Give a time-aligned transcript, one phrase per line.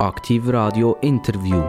[0.00, 1.60] Aktiv Radio Interview.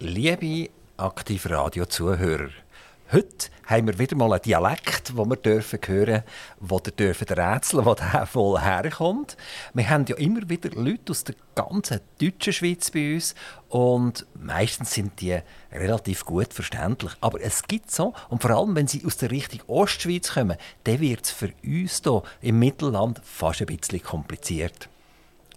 [0.00, 2.50] Liebe Aktiv Radio Zuhörer,
[3.12, 6.22] heute haben wir wieder mal einen Dialekt, wo wir dürfen hören,
[6.58, 9.36] wo wir dürfen rätseln, wo der wohl herkommt.
[9.74, 13.34] Wir haben ja immer wieder Leute aus der ganzen deutschen Schweiz bei uns
[13.68, 15.38] und meistens sind die
[15.72, 17.12] relativ gut verständlich.
[17.20, 21.00] Aber es gibt so, und vor allem, wenn sie aus der Richtung Ostschweiz kommen, dann
[21.00, 24.88] wird es für uns hier im Mittelland fast ein bisschen kompliziert.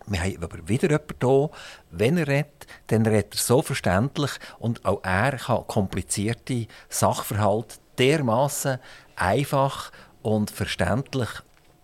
[0.07, 1.49] Wir haben aber wieder jemanden hier,
[1.91, 8.79] wenn er redet, dann redet er so verständlich und auch er kann komplizierte Sachverhalte dermaßen
[9.15, 11.29] einfach und verständlich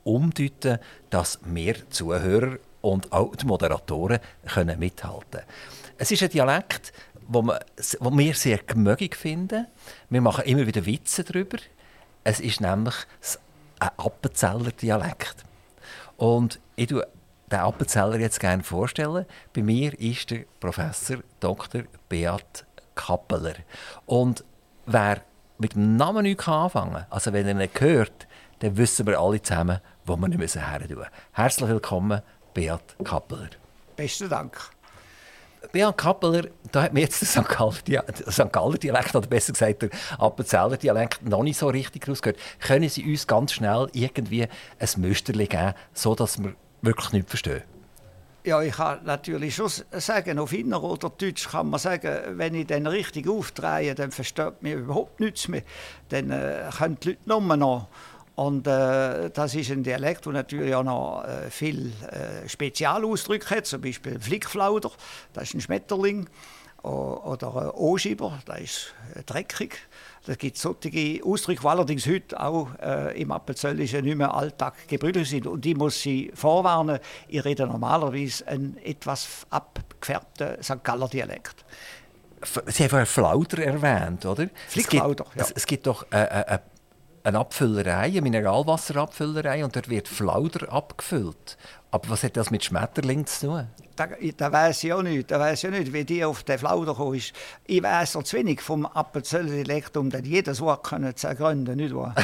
[0.03, 0.79] umdeuten,
[1.09, 5.41] dass mehr Zuhörer und auch die Moderatoren können mithalten.
[5.97, 6.93] Es ist ein Dialekt,
[7.27, 9.67] wo wir sehr gemögig finden.
[10.09, 11.57] Wir machen immer wieder Witze darüber.
[12.23, 12.95] Es ist nämlich
[13.79, 15.45] ein Appenzeller Dialekt.
[16.17, 17.05] Und ich tue
[17.51, 19.25] den Appenzeller jetzt gerne vorstellen.
[19.53, 21.83] Bei mir ist der Professor Dr.
[22.07, 23.55] Beat Kappeler.
[24.05, 24.43] Und
[24.85, 25.21] wer
[25.57, 28.27] mit dem Namen nichts anfangen kann, also wenn er ihn hört,
[28.59, 32.21] dann wissen wir alle zusammen, wo wir nicht her tun Herzlich willkommen,
[32.53, 33.49] Beat Kappeler.
[33.95, 34.57] Besten Dank.
[35.71, 38.51] Beat Kappeler, da hat mir jetzt der St.
[38.51, 42.39] Galler Dialekt, oder besser gesagt der Appenzeller Dialekt, noch nicht so richtig rausgehört.
[42.59, 47.63] Können Sie uns ganz schnell irgendwie ein Müsterli geben, sodass wir wirklich nicht verstehen?
[48.45, 52.67] Ja, ich kann natürlich schon sagen, auf Inner oder Deutsch kann man sagen, wenn ich
[52.67, 55.63] den richtig aufdrehe, dann versteht mir überhaupt nichts mehr.
[56.07, 57.87] Dann äh, können die Leute nur noch.
[58.35, 63.65] Und äh, das ist ein Dialekt, der natürlich auch noch äh, viel äh, Spezialausdrücke hat,
[63.65, 64.91] zum Beispiel Flickflauder,
[65.33, 66.29] das ist ein Schmetterling,
[66.83, 69.77] oder Oschieber, das ist äh, dreckig.
[70.27, 75.25] Es gibt solche Ausdrücke, die allerdings heute auch äh, im Appenzellischen nicht mehr Alltag gebrüdert
[75.25, 75.47] sind.
[75.47, 80.83] Und ich muss Sie vorwarnen, ich rede normalerweise einen etwas abgefärbten St.
[80.83, 81.65] Galler Dialekt.
[82.67, 84.47] Sie haben vorhin Flauder erwähnt, oder?
[84.67, 85.41] Flickflauder, ja.
[85.41, 86.59] Es, es, gibt doch äh, äh,
[87.23, 91.57] eine Abfüllerei, eine Mineralwasserabfüllerei, und dort wird Flauder abgefüllt.
[91.91, 93.67] Aber was hat das mit Schmetterling zu tun?
[93.95, 94.07] Da,
[94.37, 95.29] da weiß ich auch nicht.
[95.29, 97.33] Da weiß ich nicht, wie die auf den Flauder gekommen ist.
[97.65, 101.75] Ich weiß so zu wenig vom Appenzeller Dialekt, um dann jedes Wort können zu ergründen,
[101.75, 102.15] nicht wahr?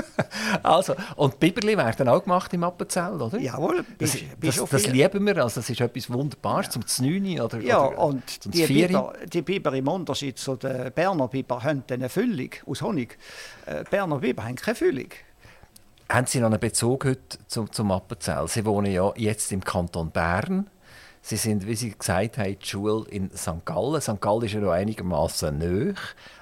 [0.62, 3.38] also, und Biberli werden auch gemacht im Appenzell, oder?
[3.38, 3.84] Jawohl.
[3.98, 6.72] Das, das, das lieben wir, also das ist etwas Wunderbares ja.
[6.72, 11.28] zum Znüni oder Ja, oder und die Biber, die Biber im Unterschied zu den Berner
[11.28, 13.18] Biber haben eine Füllung aus Honig.
[13.66, 15.10] Äh, Berner Biber haben keine Füllung.
[16.10, 18.48] Haben Sie noch einen Bezug heute zum, zum Appenzell?
[18.48, 20.68] Sie wohnen ja jetzt im Kanton Bern.
[21.22, 23.64] Sie sind, wie Sie gesagt haben, die Schule in St.
[23.64, 24.00] Gallen.
[24.00, 24.20] St.
[24.20, 26.00] Gallen ist ja noch einigermaßen nöch,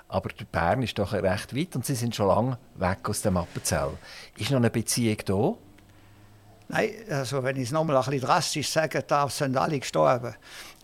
[0.09, 3.91] aber Bern ist doch recht weit und Sie sind schon lange weg aus dem Appenzell.
[4.39, 5.55] Ist noch eine Beziehung da?
[6.69, 10.35] Nein, also wenn ich es nochmal ein bisschen drastisch sagen darf, sind alle gestorben.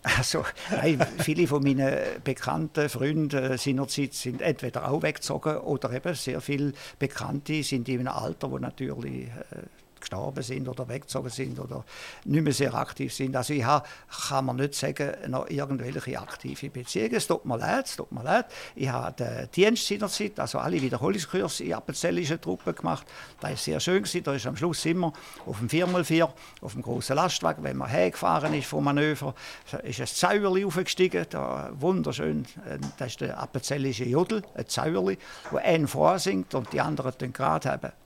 [0.05, 6.43] Also, hey, viele von meinen bekannten Freunden seinerzeit sind entweder auch weggezogen oder eben sehr
[6.43, 9.63] viele Bekannte sind in einem Alter, wo natürlich äh,
[10.05, 11.85] gestorben sind oder weggezogen sind oder
[12.25, 13.35] nicht mehr sehr aktiv sind.
[13.35, 13.87] Also ich habe,
[14.29, 17.15] kann man nicht sagen, noch irgendwelche aktive Beziehungen.
[17.15, 18.47] Es tut mir leid, es tut mir leid.
[18.75, 23.07] Ich habe den Dienst seinerzeit, also alle Wiederholungskurse in appenzellischen Truppen gemacht.
[23.41, 24.05] Das war sehr schön.
[24.23, 25.13] Da ist am Schluss immer
[25.47, 26.29] auf dem 4x4,
[26.61, 29.35] auf dem großen Lastwagen, wenn man hergefahren ist vom Manöver,
[29.83, 32.45] ist ein Zauerli aufgestiegen, da wunderschön.
[32.69, 35.19] Äh, das ist der appenzellische Jodel, ein Zauerli,
[35.51, 38.04] wo ein vorsingt und die anderen den gerade haben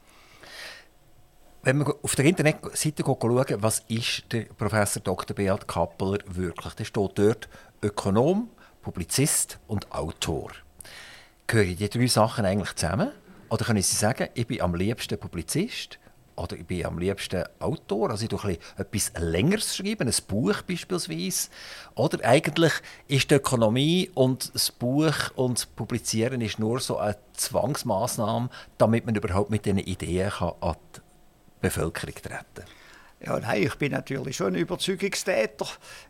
[1.62, 5.34] wenn wir auf der Internetseite schauen, was ist der Professor Dr.
[5.34, 6.74] Beat Kappeler wirklich?
[6.74, 7.48] Da steht dort
[7.82, 8.48] Ökonom,
[8.82, 10.52] Publizist und Autor.
[11.46, 13.10] Gehören die drei Sachen eigentlich zusammen?
[13.50, 15.98] Oder können Sie sagen, ich bin am liebsten Publizist
[16.36, 21.48] oder ich bin am liebsten Autor, also ich schreibe etwas Längeres schreiben, ein Buch beispielsweise.
[21.96, 22.72] Oder eigentlich
[23.08, 29.06] ist die Ökonomie und das Buch und das Publizieren ist nur so eine Zwangsmaßnahme, damit
[29.06, 31.00] man überhaupt mit diesen Ideen kann an die
[31.60, 32.64] Bevölkerung treten?
[33.20, 35.66] Ja, nein, ich bin natürlich schon ein Überzeugungstäter.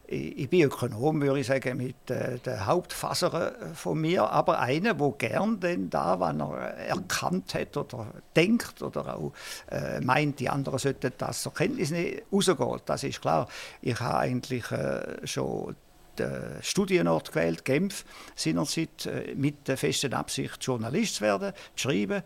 [0.06, 4.92] Ich, ich bin Ökonom, würde ich sagen, mit äh, der Hauptfaser von mir, aber einer,
[4.92, 9.32] der gern denn da, was er erkannt hat oder denkt oder auch
[9.70, 12.82] äh, meint, die anderen sollten das zur Kenntnis nehmen, rausgeht.
[12.84, 13.48] Das ist klar.
[13.80, 15.76] Ich habe eigentlich äh, schon
[16.18, 18.04] den Studienort gewählt, Genf,
[18.34, 22.22] seinerzeit, äh, mit der festen Absicht, Journalist zu werden, zu schreiben.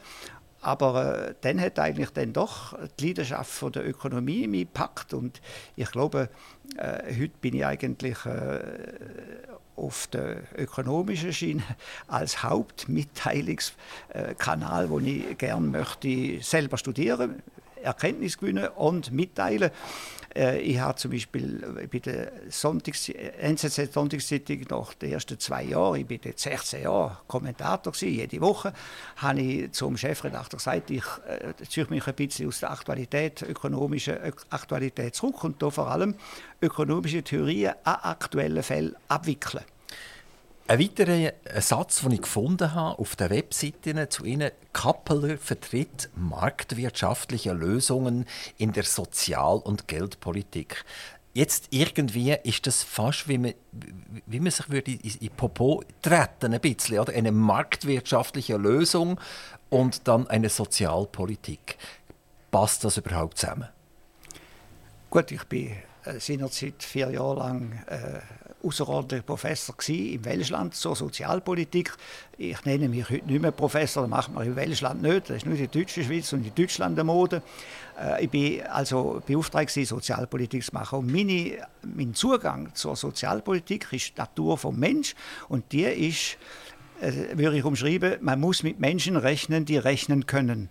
[0.62, 5.42] Aber äh, dann hat eigentlich dann doch die Leidenschaft von der Ökonomie mich gepackt und
[5.76, 6.30] ich glaube,
[6.76, 8.60] äh, heute bin ich eigentlich äh,
[9.74, 11.64] auf der ökonomischen Schiene
[12.06, 17.42] als Hauptmitteilungskanal, wo ich gerne möchte selber studieren,
[17.82, 19.70] Erkenntnis gewinnen und mitteilen.
[20.34, 26.00] Äh, ich habe zum Beispiel bei der Sonntags NZZ Sonntagszeitung nach den ersten zwei Jahren,
[26.00, 28.72] ich bin jetzt 16 Jahre Kommentator gewesen, jede Woche,
[29.16, 34.32] habe ich zum Chefredakteur gesagt, ich äh, ziehe mich ein bisschen aus der Aktualität, ökonomische
[34.50, 36.14] Aktualität zurück und da vor allem
[36.60, 39.64] ökonomische Theorien an aktuellen Fällen abwickeln.
[40.72, 47.52] Ein weiterer Satz, den ich gefunden habe auf der Webseite zu Ihnen, Kappeler vertritt marktwirtschaftliche
[47.52, 48.24] Lösungen
[48.56, 50.82] in der Sozial- und Geldpolitik.
[51.34, 53.54] Jetzt irgendwie ist das fast wie man,
[54.24, 57.12] wie man sich würde in Popo treten ein bisschen, oder?
[57.12, 59.20] Eine marktwirtschaftliche Lösung
[59.68, 61.76] und dann eine Sozialpolitik.
[62.50, 63.68] Passt das überhaupt zusammen?
[65.10, 65.76] Gut, ich bin
[66.18, 68.20] seinerzeit vier Jahre lang äh,
[68.64, 71.92] außerordentlicher Professor im Welschland zur Sozialpolitik.
[72.38, 75.30] Ich nenne mich heute nicht mehr Professor, das macht man im Welschland nicht.
[75.30, 77.42] Das ist nur die deutsche Schweiz und die Deutschland Mode.
[78.00, 81.00] Äh, ich bin also beauftragt, Sozialpolitik zu machen.
[81.00, 85.14] Und meine, mein Zugang zur Sozialpolitik ist die Natur vom Mensch
[85.48, 86.36] und die ist,
[87.00, 90.68] äh, würde ich umschreiben, man muss mit Menschen rechnen, die rechnen können.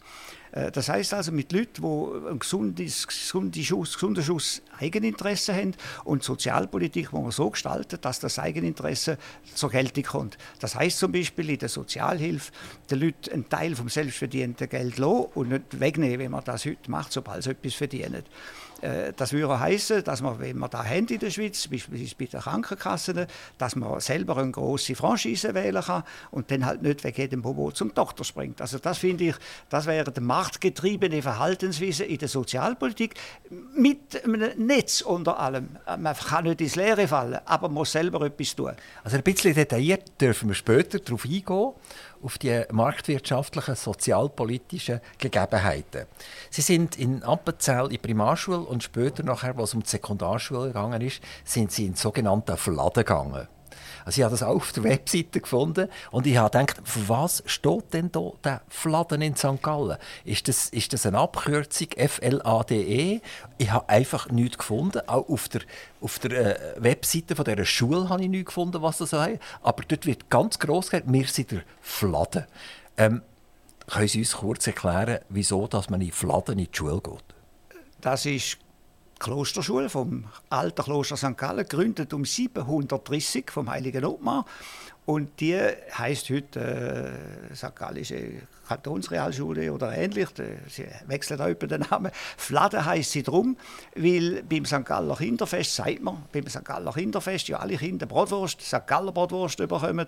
[0.51, 6.23] Äh, das heißt also mit Leuten, die einen gesunden Schuss, gesunden Schuss Eigeninteresse haben und
[6.23, 9.17] Sozialpolitik, wo man so gestaltet, dass das Eigeninteresse
[9.53, 10.37] zur Geltung kommt.
[10.59, 12.51] Das heißt zum Beispiel in der Sozialhilfe
[12.89, 16.89] den Leuten einen Teil vom selbstverdienten Geld lassen und nicht wegnehmen, wenn man das heute
[16.89, 18.23] macht, sobald sie etwas verdienen.
[18.81, 22.25] Äh, das würde heißen, dass man, wenn man da haben in der Schweiz, beispielsweise bei
[22.25, 23.25] den Krankenkassen,
[23.57, 27.71] dass man selber eine große Franchise wählen kann und dann halt nicht wegen jedem Bobo
[27.71, 28.61] zum Doktor springt.
[28.61, 29.35] Also das finde ich,
[29.69, 33.15] das wäre eine machtgetriebene Verhaltensweise in der Sozialpolitik
[33.75, 35.69] mit einem Netz unter allem.
[35.97, 38.71] Man kann nicht ins Leere fallen, aber man muss selber etwas tun.
[39.03, 41.73] Also ein bisschen detailliert dürfen wir später darauf eingehen
[42.23, 46.05] auf die marktwirtschaftlichen, sozialpolitischen Gegebenheiten.
[46.49, 51.21] Sie sind in Appenzell in Primarschule und später, nachher, es um die Sekundarschule gegangen ist,
[51.43, 53.47] sind sie in sogenannten Fladen gegangen.
[54.05, 57.43] Also ich habe das auch auf der Webseite gefunden und ich habe gedacht, für was
[57.45, 59.61] steht denn da der Fladen in St.
[59.61, 59.97] Gallen?
[60.25, 63.21] Ist das, ist das eine Abkürzung, F-L-A-D-E?
[63.57, 65.01] Ich habe einfach nichts gefunden.
[65.07, 65.61] Auch auf der,
[66.01, 66.31] auf der
[66.77, 69.39] äh, Webseite von dieser Schule habe ich nichts gefunden, was das heißt.
[69.61, 72.45] Aber dort wird ganz gross gesagt, wir sind der Fladen.
[72.97, 73.21] Ähm,
[73.87, 77.23] können Sie uns kurz erklären, wieso dass man in Fladen in die Schule geht?
[77.99, 78.57] Das ist
[79.21, 81.37] Klosterschule vom alten Kloster St.
[81.37, 84.45] Gallen, gegründet um 730 vom heiligen Ottmar.
[85.05, 86.59] Und die heißt heute
[87.51, 87.75] äh, St.
[87.75, 90.29] Gallische Kantonsrealschule oder ähnlich.
[90.67, 92.11] Sie wechselt auch über den Namen.
[92.37, 93.57] Fladen heißt sie drum,
[93.95, 94.85] weil beim St.
[94.85, 96.65] Galler Kinderfest, sagt man, beim St.
[96.65, 98.87] Galler Kinderfest ja alle Kinder Brotwurst, St.
[98.87, 100.07] Galler Brotwurst bekommen.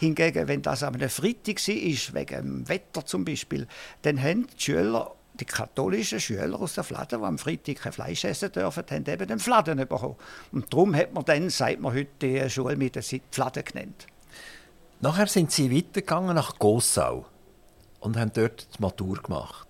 [0.00, 3.68] Hingegen, wenn das am Freitag war, wegen dem Wetter zum Beispiel,
[4.02, 8.24] dann haben die Schüler die katholischen Schüler aus der Fladen, die am Freitag kein Fleisch
[8.24, 10.16] essen dürfen, haben eben den Fladen bekommen.
[10.52, 14.06] Und darum hat man dann, sagt man heute, die Schule mit der Fladen genannt.
[15.00, 17.26] Nachher sind sie weitergegangen nach Gossau
[18.00, 19.68] und haben dort die Matur gemacht.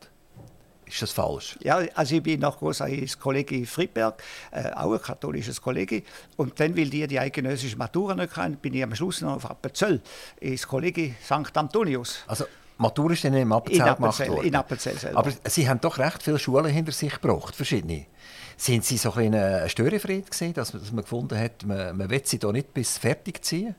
[0.87, 1.59] Ist das falsch?
[1.63, 6.03] Ja, also ich bin nach Gossau ins Kollege Friedberg, äh, auch ein katholisches Kollege.
[6.37, 9.51] Und dann, weil die die eidgenössische Matura nicht können, bin ich am Schluss noch auf
[9.51, 10.01] Appenzell
[10.41, 11.55] ins Kollege St.
[11.55, 12.21] Antonius.
[12.27, 12.47] Also
[12.79, 14.47] Matur ist dann im Appenzell, in gemacht worden.
[14.47, 15.19] In Appenzell selber.
[15.19, 18.07] Aber Sie haben doch recht viele Schulen hinter sich gebracht, verschiedene.
[18.57, 22.39] Sind Sie so ein, ein Störefried gewesen, dass man gefunden hat, man, man will sie
[22.39, 23.75] da nicht bis fertig ziehen?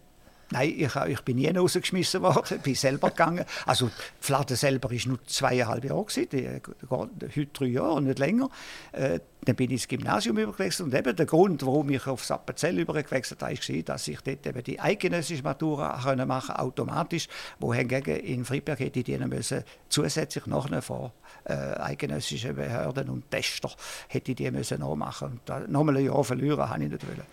[0.51, 3.45] Nein, ich, ich bin nie rausgeschmissen worden, bin selber gegangen.
[3.65, 8.49] Also die Fladen selber war nur zweieinhalb Jahre, gewesen, heute drei Jahre, nicht länger.
[8.91, 12.77] Äh, dann bin ich ins Gymnasium übergewechselt und eben der Grund, warum ich aufs Appenzell
[12.77, 17.27] übergewechselt habe, war, dass ich dort eben die eidgenössische Matura können machen automatisch,
[17.59, 21.13] wohingegen in Freiberg hätte ich die müssen zusätzlich nachher vor
[21.45, 23.71] äh, eidgenössischen Behörden und Tester
[24.09, 25.31] hätte ich die müssen nachmachen.
[25.31, 27.23] Und da, ein Jahr verlieren, habe ich nicht wollen.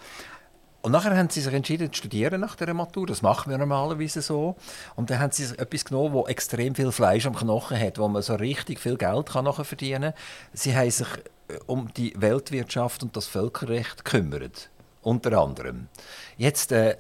[0.87, 3.09] Und nachher haben sie sich entschieden zu studieren nach der Matur.
[3.09, 4.55] Das machen wir normalerweise so.
[4.95, 8.23] Und dann haben sie etwas genommen, wo extrem viel Fleisch am Knochen hat, wo man
[8.23, 10.23] so richtig viel Geld kann nachher verdienen kann.
[10.53, 11.09] Sie haben sich
[11.49, 14.71] äh, um die Weltwirtschaft und das Völkerrecht gekümmert.
[15.03, 15.89] Unter anderem.
[16.37, 16.97] Jetzt, äh,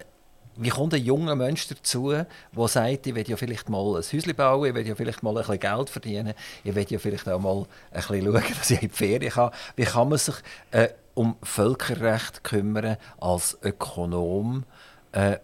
[0.56, 2.26] wie kommt ein junger Mensch dazu, der
[2.66, 5.36] sagt, ich will ja vielleicht mal ein Häuschen bauen, ich will ja vielleicht mal ein
[5.36, 8.88] bisschen Geld verdienen, ich will ja vielleicht auch mal ein bisschen schauen, dass ich in
[8.88, 9.52] die Ferien kann.
[9.76, 10.34] Wie kann man sich
[10.72, 14.64] äh, um Völkerrecht kümmern als Ökonom,
[15.12, 15.38] äh,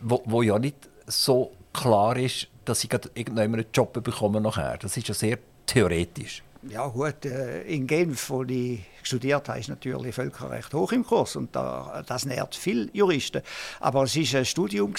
[0.00, 4.76] wo, wo ja nicht so klar ist, dass ich irgendwann einen Job bekomme nachher.
[4.78, 6.42] Das ist ja sehr theoretisch.
[6.68, 11.34] Ja gut, äh, in Genf, wo ich studiert habe, ist natürlich Völkerrecht hoch im Kurs
[11.34, 13.42] und da, das nährt viele Juristen.
[13.80, 14.94] Aber es war ein Studium,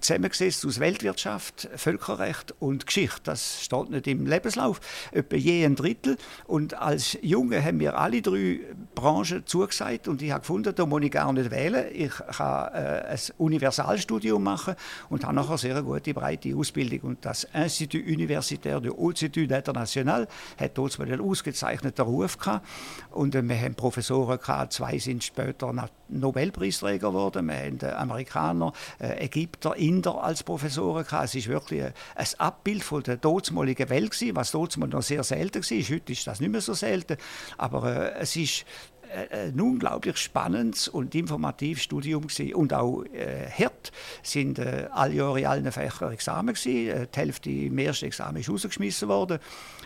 [0.00, 3.20] zusammengesetzt aus Weltwirtschaft, Völkerrecht und Geschichte.
[3.24, 4.80] Das steht nicht im Lebenslauf.
[5.12, 6.16] Etwa je ein Drittel.
[6.46, 8.60] Und als Junge haben mir alle drei
[8.94, 11.86] Branchen zugesagt und ich habe gefunden, da muss ich gar nicht wählen.
[11.92, 14.74] Ich kann äh, ein Universalstudium machen
[15.08, 17.00] und habe nachher sehr gute, breite Ausbildung.
[17.00, 20.28] Und das Institut Universitaire de Haute Études Internationales
[20.58, 22.66] hat dort einen ausgezeichneten Ruf gehabt.
[23.10, 25.72] Und äh, wir haben Professoren gehabt, zwei sind später
[26.08, 27.46] Nobelpreisträger geworden.
[27.48, 31.24] Wir haben äh, Amerikaner, äh, Ägypter, Inder als Professoren gehabt.
[31.24, 35.62] Es ist wirklich ein, Abbild von der dortmaligen Welt gewesen, was dort noch sehr selten
[35.62, 35.96] war.
[35.96, 37.16] Heute ist das nicht mehr so selten.
[37.58, 38.64] Aber äh, es ist
[39.10, 42.54] äh, ein unglaublich spannendes und informatives Studium gewesen.
[42.54, 43.90] und auch äh, hart
[44.22, 46.88] sind äh, alle Jahre in allen Fächern Examen gewesen.
[46.88, 49.40] Äh, die Hälfte im ersten Examen ist rausgeschmissen worden.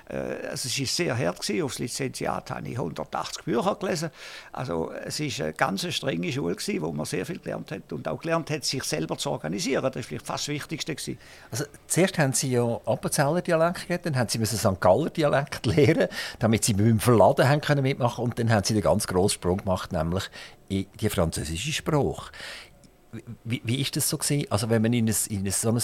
[0.07, 1.63] Also es war sehr hart gewesen.
[1.63, 4.11] Aufs Lizenziat habe ich 180 Bücher gelesen.
[4.53, 8.07] Also es ist eine ganz strenge Schule gewesen, wo man sehr viel gelernt hat und
[8.07, 9.83] auch gelernt hat, sich selber zu organisieren.
[9.83, 11.19] Das war vielleicht fast das Wichtigste gewesen.
[11.51, 14.81] Also zuerst haben Sie ja Appenzeller Dialekt gelernt, dann haben Sie müssen St.
[14.81, 16.09] Galler Dialekt lernen,
[16.39, 19.35] damit Sie mit dem Verladen haben können mitmachen und dann haben Sie den ganz grossen
[19.35, 20.31] Sprung gemacht, nämlich
[20.69, 22.31] in die französische Sprache.
[23.45, 24.51] Wie, ist das so gewesen?
[24.51, 25.81] Also wenn man in, ein, in so ein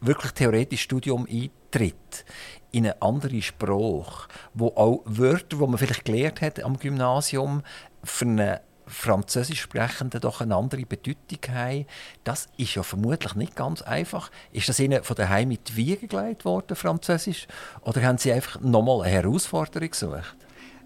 [0.00, 2.24] wirklich theoretisches Studium eintritt,
[2.72, 7.62] in eine andere Sprache, wo auch Wörter, die man vielleicht gelernt hat am Gymnasium,
[8.02, 8.58] für einen
[8.90, 11.86] Französisch sprechenden doch eine andere Bedeutung haben.
[12.24, 14.30] Das ist ja vermutlich nicht ganz einfach.
[14.52, 17.46] Ist das Ihnen von daheim mit die Wiege gelegt worden, Französisch?
[17.82, 20.36] Oder haben Sie einfach nochmal eine Herausforderung gesucht?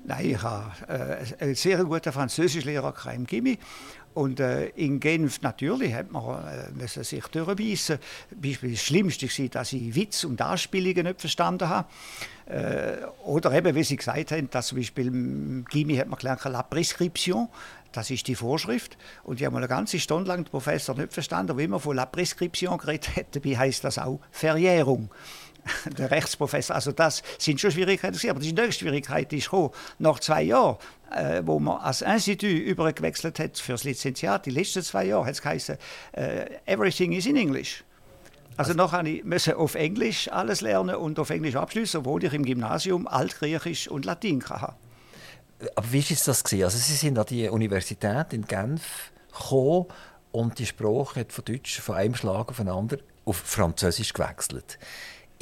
[0.06, 3.59] Nein, ich habe äh, einen sehr guten Französischlehrer im Gimmi.
[4.14, 6.44] Und äh, in Genf natürlich hat man
[6.78, 7.99] äh, sich durchbeissen.
[8.30, 11.88] Beispielsweise das Schlimmste war, dass ich Witz und Anspielungen nicht verstanden habe.
[12.47, 16.44] Äh, oder eben, wie Sie gesagt haben, dass zum Beispiel im Gimmi hat man gelernt,
[16.44, 17.49] La Prescription.
[17.90, 18.97] Das ist die Vorschrift.
[19.25, 22.06] Und ich habe eine ganze Stunde lang den Professor nicht verstanden, wie man von La
[22.06, 23.26] Prescription geredet hat.
[23.33, 25.11] Dabei heisst das auch Verjährung.
[25.99, 26.76] der Rechtsprofessor.
[26.76, 28.30] Also das sind schon Schwierigkeiten.
[28.30, 30.78] Aber die nächste Schwierigkeit ist gekommen, nach zwei Jahren,
[31.11, 35.35] äh, wo man als Institut übergewechselt hat für das Lizenziat, die letzten zwei Jahre, hat
[35.35, 35.76] es geheißen,
[36.12, 37.85] äh, everything is in English.
[38.56, 42.33] Also, also noch musste ich auf Englisch alles lernen und auf Englisch abschließen, obwohl ich
[42.33, 44.75] im Gymnasium Altgriechisch und Latein hatte.
[45.75, 46.44] Aber wie war das?
[46.44, 46.64] Gewesen?
[46.64, 49.87] Also Sie sind an die Universität in Genf gekommen
[50.30, 54.78] und die Sprache hat von Deutsch von einem Schlag auf den anderen auf Französisch gewechselt.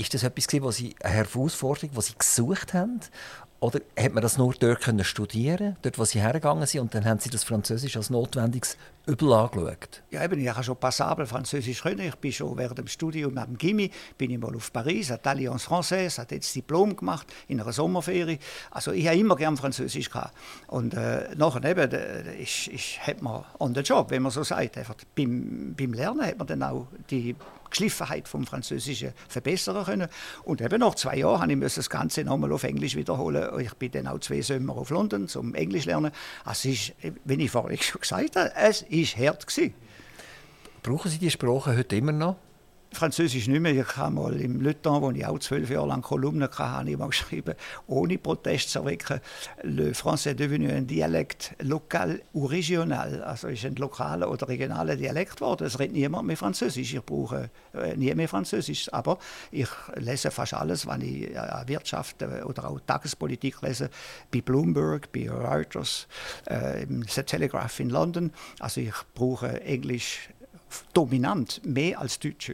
[0.03, 2.99] Ist das etwas, was Sie, eine Herausforderung, die Sie gesucht haben?
[3.61, 7.05] Oder hat man das nur dort können studieren, dort, wo Sie hergegangen sind, und dann
[7.05, 10.03] haben Sie das Französisch als notwendiges Übel angeschaut?
[10.11, 12.01] Ja, eben, ich habe schon passabel Französisch können.
[12.01, 15.69] Ich bin schon während dem Studium am Gimmi, bin ich mal auf Paris, an l'Alliance
[15.69, 18.41] Française, habe jetzt Diplom gemacht in einer Sommerferie.
[18.73, 20.37] Also ich habe immer gern Französisch gehabt.
[20.67, 21.91] Und äh, nachher eben,
[22.41, 24.77] ich, ich hat man on the job, wenn man so sagt.
[24.77, 27.37] Einfach beim, beim Lernen hat man dann auch die
[27.73, 30.09] Geschliffenheit vom Französischen verbessern können.
[30.45, 33.61] Und eben nach zwei Jahren habe ich das Ganze nochmal auf Englisch wiederholen.
[33.61, 36.13] Ich bin dann auch zwei Sommer auf London zum Englisch lernen.
[36.45, 36.93] Also ist,
[37.25, 39.47] wie ich vorhin schon gesagt habe, es war hart.
[39.47, 39.75] Gewesen.
[40.83, 42.37] Brauchen Sie die Sprache heute immer noch?
[42.93, 43.73] Französisch nicht mehr.
[43.73, 46.99] Ich habe mal im Temps, wo ich auch zwölf Jahre lang Kolumnen hatte, habe ich
[46.99, 47.55] mal geschrieben,
[47.87, 49.21] ohne Protest zu erwecken,
[49.63, 53.23] le français est devenu un dialecte local ou régional.
[53.23, 55.67] Also ist ein lokaler oder regionaler Dialekt geworden.
[55.67, 56.95] Es redet niemand mehr Französisch.
[56.95, 58.93] Ich brauche äh, nie mehr Französisch.
[58.93, 59.19] Aber
[59.51, 63.91] ich lese fast alles, was ich äh, Wirtschaft äh, oder auch Tagespolitik lese,
[64.33, 66.07] bei Bloomberg, bei Reuters,
[66.49, 68.33] äh, im The Telegraph in London.
[68.59, 70.29] Also ich brauche Englisch
[70.93, 72.53] dominant, mehr als Deutsch.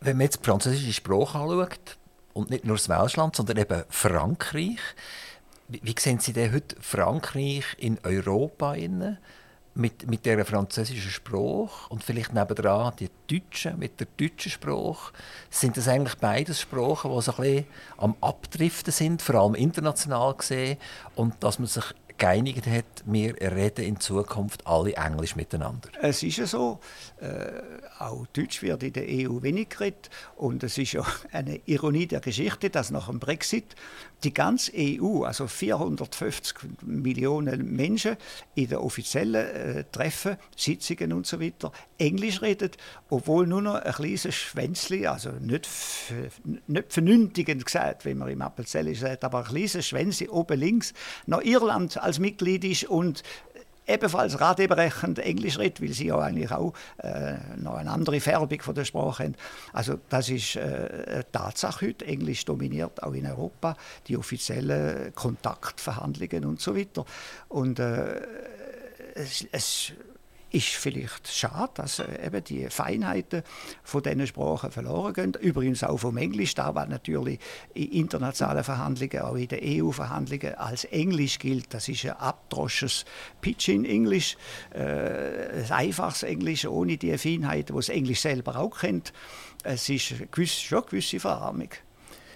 [0.00, 1.98] Wenn man jetzt die französische Sprache anschaut,
[2.34, 4.78] und nicht nur das Welschland, sondern eben Frankreich,
[5.68, 9.18] wie, sehen Sie denn heute Frankreich in Europa innen?
[9.78, 15.12] mit, mit der französischen Sprache und vielleicht nebendran die Deutsche mit der deutschen Sprache.
[15.50, 20.34] Sind das eigentlich beides Sprachen, die so ein bisschen am Abdriften sind, vor allem international
[20.34, 20.78] gesehen,
[21.14, 21.84] und dass man sich
[22.18, 25.88] geeinigt hat, wir reden in Zukunft alle Englisch miteinander.
[26.00, 26.80] Es ist ja so,
[27.20, 27.46] äh,
[27.98, 32.20] auch Deutsch wird in der EU wenig geredet und es ist ja eine Ironie der
[32.20, 33.74] Geschichte, dass nach dem Brexit
[34.24, 38.16] die ganze EU, also 450 Millionen Menschen
[38.54, 42.76] in den offiziellen äh, Treffen, Sitzungen und so weiter, Englisch redet,
[43.10, 45.68] obwohl nur noch ein kleines Schwänzli, also nicht,
[46.66, 50.94] nicht vernünftigend gesagt, wie man im Appelzelli sagt, aber ein kleines Schwänzli oben links,
[51.26, 53.22] noch Irland als Mitglied ist und
[53.88, 58.74] ebenfalls radebrechend Englisch redet, weil sie ja eigentlich auch äh, noch eine andere Färbung von
[58.74, 59.34] der Sprache haben.
[59.72, 62.06] Also das ist äh, eine Tatsache heute.
[62.06, 63.76] Englisch dominiert auch in Europa
[64.06, 67.04] die offiziellen Kontaktverhandlungen und so weiter.
[67.48, 68.20] Und äh,
[69.14, 69.92] es, es
[70.50, 73.42] ist vielleicht schade, dass äh, eben die Feinheiten
[73.82, 75.32] von diesen Sprachen verloren gehen.
[75.40, 77.38] Übrigens auch vom Englisch, da was natürlich
[77.74, 81.72] in internationalen Verhandlungen, auch in den EU-Verhandlungen als Englisch gilt.
[81.74, 83.04] Das ist ein abdroschtes
[83.40, 84.36] Pidgin-Englisch,
[84.74, 89.12] äh, ein einfaches Englisch ohne die Feinheiten, die das Englisch selber auch kennt.
[89.64, 91.70] Es ist gewiss, schon eine gewisse Verarmung.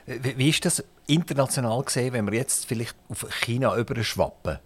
[0.07, 4.59] Wie, wie ist das international gesehen, wenn wir jetzt vielleicht auf China überschwappen?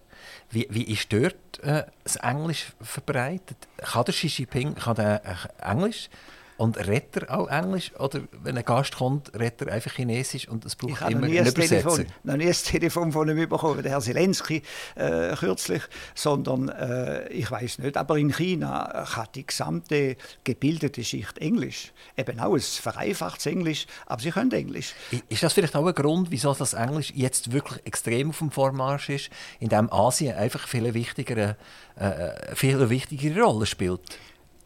[0.51, 3.57] Wie, wie ist dort äh, das Englisch verbreitet?
[3.79, 6.09] Kann der Xi Jinping kann der äh, Englisch?
[6.57, 7.93] Und redet er auch Englisch?
[7.99, 11.47] Oder wenn ein Gast kommt, redet er einfach Chinesisch und es braucht ich immer einen
[11.47, 11.77] Übersetzer?
[11.79, 14.63] Ich habe noch nie ein Telefon von ihm bekommen, der Herr Zelensky
[14.95, 15.83] äh, kürzlich,
[16.15, 17.97] sondern äh, ich weiß nicht.
[17.97, 21.93] Aber in China hat die gesamte gebildete Schicht Englisch.
[22.17, 24.95] Eben auch ein vereinfachtes Englisch, aber sie können Englisch.
[25.29, 29.11] Ist das vielleicht auch ein Grund, wieso das Englisch jetzt wirklich extrem auf dem Vormarsch
[29.11, 31.57] ist, in dem Asien einfach viel wichtigere,
[32.01, 34.01] äh, äh viel wichtigere Rolle spielt?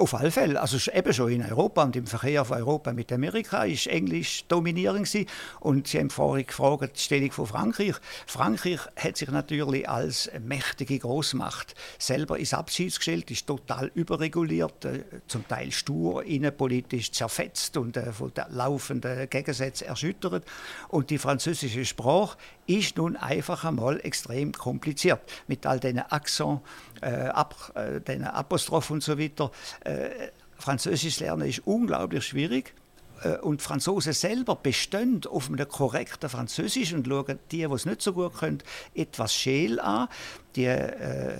[0.01, 0.59] Auf alle Fälle.
[0.59, 5.05] Also eben schon in Europa und im Verkehr von Europa mit Amerika ist Englisch dominierend
[5.05, 5.27] gewesen.
[5.61, 7.97] Und Sie haben vorhin gefragt, die Stellung von Frankreich.
[8.27, 15.05] Frankreich hat sich natürlich als mächtige Großmacht selber ins Abseits gestellt, ist total überreguliert, äh,
[15.29, 20.47] zum Teil stur, innenpolitisch zerfetzt und äh, von den laufenden Gegensätzen erschüttert.
[20.89, 22.39] Und die französische Sprache
[22.79, 26.61] ist nun einfach einmal extrem kompliziert mit all diesen Akzenten,
[27.03, 29.51] äh, Ab, äh, den Apostroph und so weiter.
[29.85, 30.11] Äh,
[30.57, 32.75] Französisch lernen ist unglaublich schwierig.
[33.23, 38.03] Äh, und Franzosen selber bestehen auf einem korrekten Französisch und schauen die, die es nicht
[38.03, 38.63] so gut können,
[38.95, 40.09] etwas scheel an.
[40.55, 41.39] Die äh,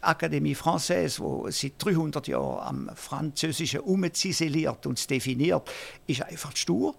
[0.00, 5.70] Akademie Française, die seit 300 Jahren am Französischen umziseliert und definiert,
[6.06, 6.96] ist einfach stur.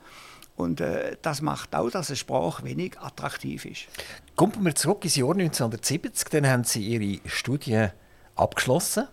[0.60, 3.88] Und äh, das macht auch, dass eine Sprache wenig attraktiv ist.
[4.36, 6.28] Kommen wir zurück ins Jahr 1970.
[6.32, 7.88] Dann haben Sie Ihre Studie
[8.36, 9.08] abgeschlossen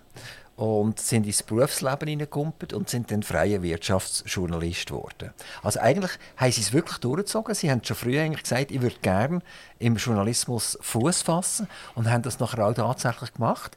[0.56, 5.30] und sind ins Berufsleben hineingekommen und sind dann freier Wirtschaftsjournalist geworden.
[5.62, 7.54] Also eigentlich haben Sie es wirklich durchgezogen.
[7.54, 9.40] Sie haben schon früher eigentlich gesagt, ich würde gerne
[9.78, 13.76] im Journalismus Fuß fassen und haben das nachher auch tatsächlich gemacht.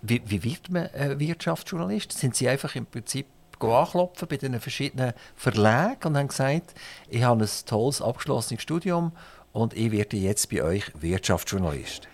[0.00, 2.12] Wie, wie wird man Wirtschaftsjournalist?
[2.12, 3.26] Sind Sie einfach im Prinzip
[3.70, 6.74] anklopfen bei den verschiedenen Verlagen und haben gesagt,
[7.08, 9.12] ich habe ein tolles abgeschlossenes Studium
[9.52, 12.08] und ich werde jetzt bei euch Wirtschaftsjournalist.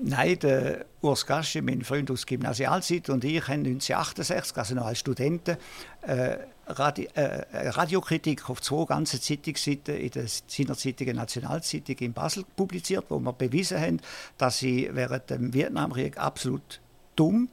[0.00, 5.00] Nein, der Urs Gaschi, mein Freund aus Gymnasialzeit und ich haben 1968, also noch als
[5.00, 5.56] Studenten,
[6.02, 6.36] äh,
[6.68, 13.18] Radi äh, Radiokritik auf zwei ganze Zeitungsseiten in der seinerzeitigen Nationalzeitung in Basel publiziert, wo
[13.18, 14.00] wir bewiesen haben,
[14.36, 16.80] dass sie während dem Vietnamkrieg absolut
[17.16, 17.48] dumm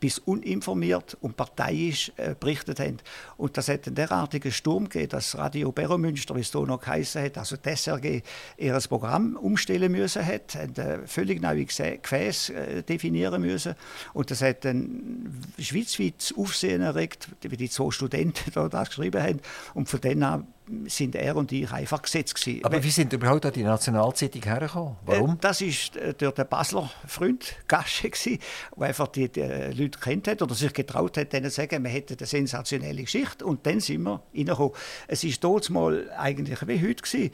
[0.00, 2.96] bis uninformiert und parteiisch äh, berichtet haben.
[3.36, 7.22] Und das hat einen derartigen Sturm gegeben, dass Radio Beromünster, wie es da noch geheißen
[7.22, 8.22] hat, also das SRG,
[8.56, 13.74] ihr Programm umstellen müssen hat, ein äh, völlig neue Gefäß äh, definieren müssen.
[14.14, 19.40] Und das hat ein schweizweites Aufsehen erregt, wie die zwei Studenten da das geschrieben haben.
[19.74, 20.46] Und von dann an
[20.86, 22.64] sind er und ich einfach gesetzt gewesen.
[22.64, 24.96] Aber wie sind überhaupt an die Nationalzeitung hergekommen?
[25.04, 25.32] Warum?
[25.32, 28.38] Äh, das ist äh, durch den Basler Freund Gasche gewesen,
[28.76, 31.90] der einfach die, die Leute kennt hat oder sich getraut hat, denen zu sagen, wir
[31.90, 34.72] hätten eine sensationelle Geschichte und dann sind wir reingekommen.
[35.08, 37.30] Es ist dort mal eigentlich wie heute gewesen.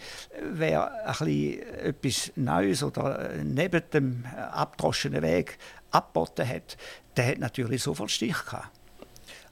[0.52, 5.58] Wer ein bisschen etwas Neues oder äh, neben dem abgedroschenen Weg
[5.90, 6.76] abgeboten hat,
[7.16, 8.70] der hat natürlich sofort Stich gehabt.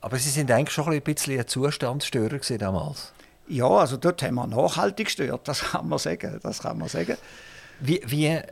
[0.01, 3.15] Aber Sie sind eigentlich schon ein bisschen ein Zustandsstörer damals?
[3.47, 6.41] Ja, also dort haben wir nachhaltig gestört, das kann man sagen.
[6.43, 7.17] Das kann man sagen.
[7.81, 8.43] Wie, wie äh,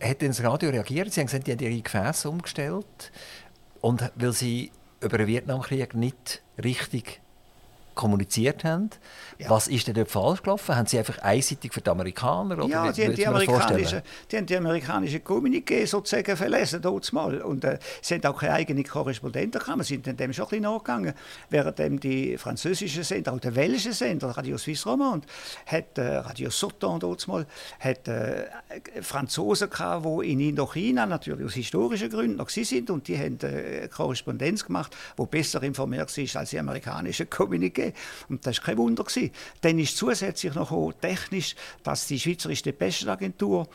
[0.00, 1.12] hat denn das Radio reagiert?
[1.12, 3.12] Sie haben gesagt, die haben ihre Gefäße umgestellt.
[3.80, 7.20] Und weil sie über den Vietnamkrieg nicht richtig
[8.00, 8.88] kommuniziert haben.
[9.36, 9.50] Ja.
[9.50, 10.74] Was ist denn dort falsch gelaufen?
[10.74, 12.56] Haben Sie einfach einseitig für die Amerikaner?
[12.56, 17.42] Oder ja, die, haben die, amerikanische, die haben die amerikanische Kommuniqué sozusagen verlesen, dort mal.
[17.42, 19.78] Und äh, sie haben auch keine eigenen Korrespondenten gehabt.
[19.78, 21.12] Wir sind dem schon ein bisschen nachgegangen.
[21.50, 25.26] Während die französischen Sender, auch der welsche Sender, Radio Suisse Romand,
[25.66, 27.46] hat äh, Radio Sauton dort mal,
[27.80, 28.46] hat äh,
[29.02, 33.88] Franzosen gehabt, die in Indochina natürlich aus historischen Gründen noch sind und die haben äh,
[33.88, 37.89] Korrespondenz gemacht, die besser informiert war als die amerikanische Kommuniqué.
[38.28, 39.04] Und das war kein Wunder.
[39.04, 39.30] Gewesen.
[39.60, 43.68] Dann ist zusätzlich noch technisch, dass die Schweizerische Depeschenagentur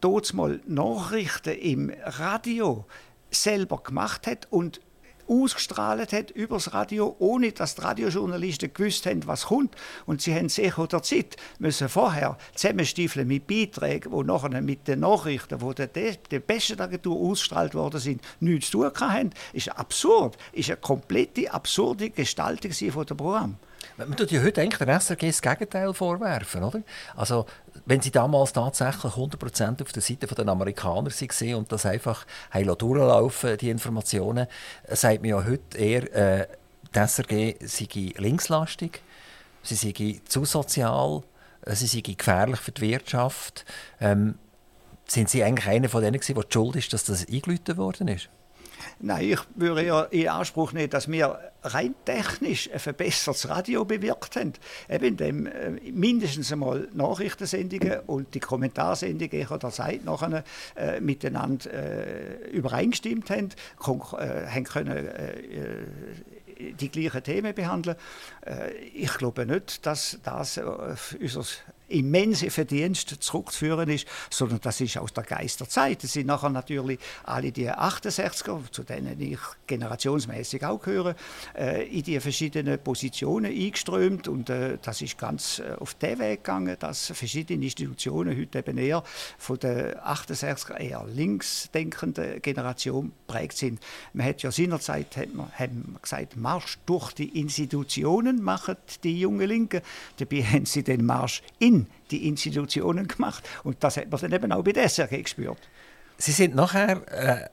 [0.00, 2.86] dort mal Nachrichten im Radio
[3.30, 4.80] selber gemacht hat und
[5.28, 9.74] ausgestrahlt hat übers Radio, ohne dass die Radiojournalisten gewusst haben, was kommt.
[10.06, 15.00] Und sie haben sich der Zeit müssen vorher zusammenstiefeln mit Beiträgen, die nachher mit den
[15.00, 15.86] Nachrichten, die
[16.30, 19.30] der, besten Agentur ausgestrahlt worden sind, nichts zu tun haben.
[19.52, 20.36] Ist absurd.
[20.52, 23.56] Ist eine komplette absurde Gestaltung von dem Programm.
[23.98, 26.82] Man tut ja heute eigentlich der SRG das Gegenteil vorwerfen, oder?
[27.16, 27.46] Also,
[27.84, 33.56] wenn sie damals tatsächlich 100% auf der Seite der Amerikaner waren und das einfach durchlaufen
[33.58, 34.46] die Informationen,
[34.88, 36.46] sagt man ja heute eher, äh,
[36.94, 39.02] die SRG sei linkslastig,
[39.64, 41.24] sie sei zu sozial,
[41.62, 43.64] äh, sie sei gefährlich für die Wirtschaft.
[44.00, 44.38] Ähm,
[45.08, 48.28] sind Sie eigentlich einer von denen, der schuld ist, dass das eingeläutet worden ist?
[49.00, 51.38] Nein, ich würde ja in Anspruch nehmen, dass wir
[51.74, 54.52] rein technisch ein verbessertes Radio bewirkt haben.
[54.88, 60.44] Eben indem äh, mindestens einmal Nachrichtensendungen und die Kommentarsendungen ich der Zeit nachher
[60.76, 65.86] äh, miteinander äh, übereingestimmt haben, äh, haben können äh, äh,
[66.80, 67.96] die gleichen Themen behandeln.
[68.92, 71.44] ich glaube nicht, dass das unser
[71.88, 76.02] immense Verdienst zurückzuführen ist, sondern das ist aus der Geisterzeit.
[76.02, 81.14] Das sind nachher natürlich alle die 68er, zu denen ich generationsmäßig auch gehöre,
[81.56, 86.44] äh, in die verschiedenen Positionen eingeströmt und äh, das ist ganz äh, auf den Weg
[86.44, 89.02] gegangen, dass verschiedene Institutionen heute eben eher
[89.38, 93.80] von der 68er eher linksdenkenden Generation prägt sind.
[94.12, 99.48] Man hat ja seinerzeit hat man, haben gesagt, Marsch durch die Institutionen machen die jungen
[99.48, 99.80] Linken.
[100.16, 101.77] Dabei haben sie den Marsch in
[102.10, 103.48] die Institutionen gemacht.
[103.64, 105.68] Und das hat man dann eben auch bei der SRG gespürt.
[106.16, 107.48] Sie sind nachher äh,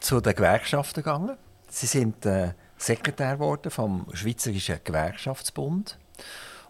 [0.00, 1.36] zu den Gewerkschaften gegangen.
[1.68, 5.98] Sie sind äh, Sekretär geworden vom Schweizerischen Gewerkschaftsbund.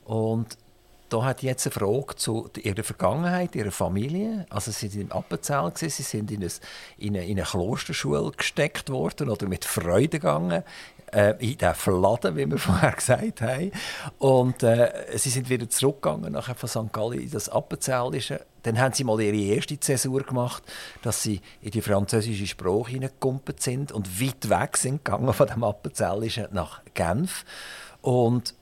[0.04, 0.58] Und
[1.08, 4.46] da hat jetzt eine Frage zu ihrer Vergangenheit, ihrer Familie.
[4.48, 9.28] Also sie sind im Appenzell, sie sind in, in, eine, in eine Klosterschule gesteckt worden
[9.28, 10.62] oder mit Freude gegangen
[11.12, 13.70] äh, in den Fladen, wie wir vorher gesagt haben.
[14.18, 16.92] Und äh, sie sind wieder zurückgegangen nachher von St.
[16.92, 18.44] Gallen in das Appenzellische.
[18.62, 20.62] Dann haben sie mal ihre erste Zäsur gemacht,
[21.02, 25.64] dass sie in die französische Sprache hineingekumpelt sind und weit weg sind gegangen von dem
[25.64, 27.44] Appenzellischen nach Genf.
[28.00, 28.54] Und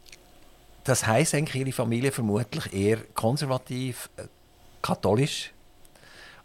[0.85, 4.25] das heisst eigentlich ihre Familie vermutlich eher konservativ, äh,
[4.83, 5.53] katholisch.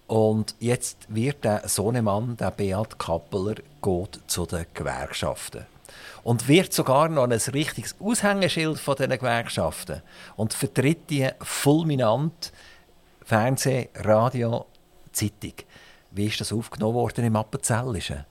[0.07, 5.65] Und jetzt wird der Sohnemann, der Beat Kappeler, geht zu den Gewerkschaften
[6.25, 10.01] und wird sogar noch ein richtiges Aushängeschild von diesen Gewerkschaften
[10.35, 12.51] und vertritt die fulminant
[13.23, 14.65] Fernseh, Radio,
[15.11, 15.53] Zeitung.
[16.09, 18.25] Wie ist das aufgenommen worden im Appenzellischen?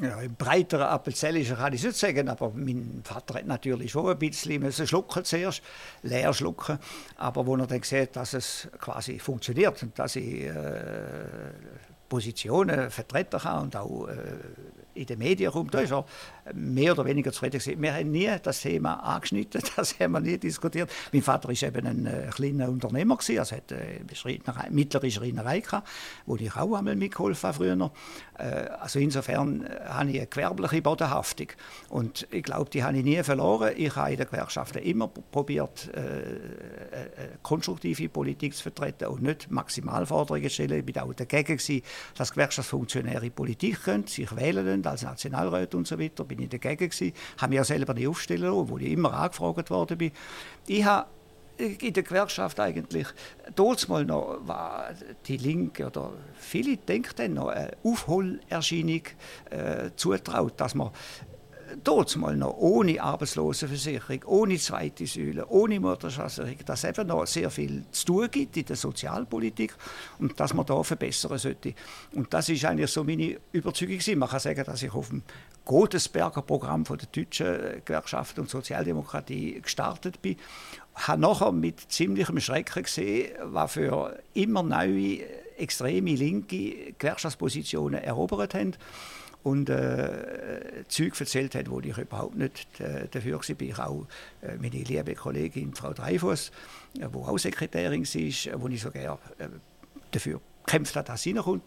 [0.00, 4.08] Ja, Im breiteren Appenzellischen kann ich es nicht sagen, aber mein Vater hat natürlich schon
[4.08, 5.60] ein bisschen schlucken zuerst,
[6.02, 6.78] leer schlucken.
[7.16, 10.54] Aber wo er dann sieht, dass es quasi funktioniert und dass ich äh,
[12.08, 14.14] Positionen vertreten kann und auch äh,
[15.00, 16.04] in den Medien kommt, da ist er
[16.54, 17.80] mehr oder weniger zufrieden gewesen.
[17.80, 20.90] Wir haben nie das Thema angeschnitten, das haben wir nie diskutiert.
[21.12, 24.00] Mein Vater war eben ein äh, kleiner Unternehmer, gewesen, also hat äh,
[24.44, 25.88] eine mittlere Schreinerei gehabt,
[26.26, 27.90] wo ich auch einmal mitgeholfen habe früher.
[28.38, 28.42] Äh,
[28.80, 31.48] also insofern äh, habe ich eine gewerbliche Bodenhaftung
[31.88, 33.72] und ich glaube, die habe ich nie verloren.
[33.76, 39.50] Ich habe in den Gewerkschaften immer probiert, äh, äh, konstruktive Politik zu vertreten und nicht
[39.50, 40.84] Maximalforderungen zu stellen.
[40.86, 41.82] Ich war auch dagegen, gewesen,
[42.16, 46.24] dass Gewerkschaftsfunktionäre Politik können, sich wählen als Nationalrat und so weiter.
[46.24, 49.70] Bin ich dagegen gewesen, habe mich ja selber nicht aufstellen lassen, obwohl ich immer angefragt
[49.70, 50.12] worden bin.
[50.66, 51.06] Ich habe
[51.60, 53.06] in der Gewerkschaft eigentlich,
[53.54, 54.90] damals mal noch war
[55.26, 59.02] die Linke oder viele denken noch eine Aufholerscheinung
[59.50, 60.90] äh, zutraut, dass man
[61.82, 67.84] dort mal noch ohne Arbeitslosenversicherung, ohne zweite Säule, ohne Mutterschaftsversicherung, dass eben noch sehr viel
[67.90, 69.74] zu tun gibt in der Sozialpolitik
[70.18, 71.74] und dass man da verbessern sollte.
[72.14, 74.18] Und das ist eigentlich so meine Überzeugung.
[74.18, 75.22] Man kann sagen, dass ich auf dem
[75.64, 80.36] Godesberger Programm von der deutschen Gewerkschaft und Sozialdemokratie gestartet bin.
[80.96, 85.20] Ich habe nachher mit ziemlichem Schrecken gesehen, was für immer neue
[85.56, 88.74] extreme linke Gewerkschaftspositionen erobert haben
[89.42, 93.60] und äh, Zeug erzählt hat, wo ich überhaupt nicht äh, dafür war.
[93.60, 94.06] Ich auch
[94.42, 96.50] äh, meine liebe Kollegin Frau Dreifuss,
[96.98, 99.48] äh, die auch Sekretärin ist, äh, wo ich sogar äh,
[100.10, 101.62] dafür gekämpft habe, dass sie reinkommt,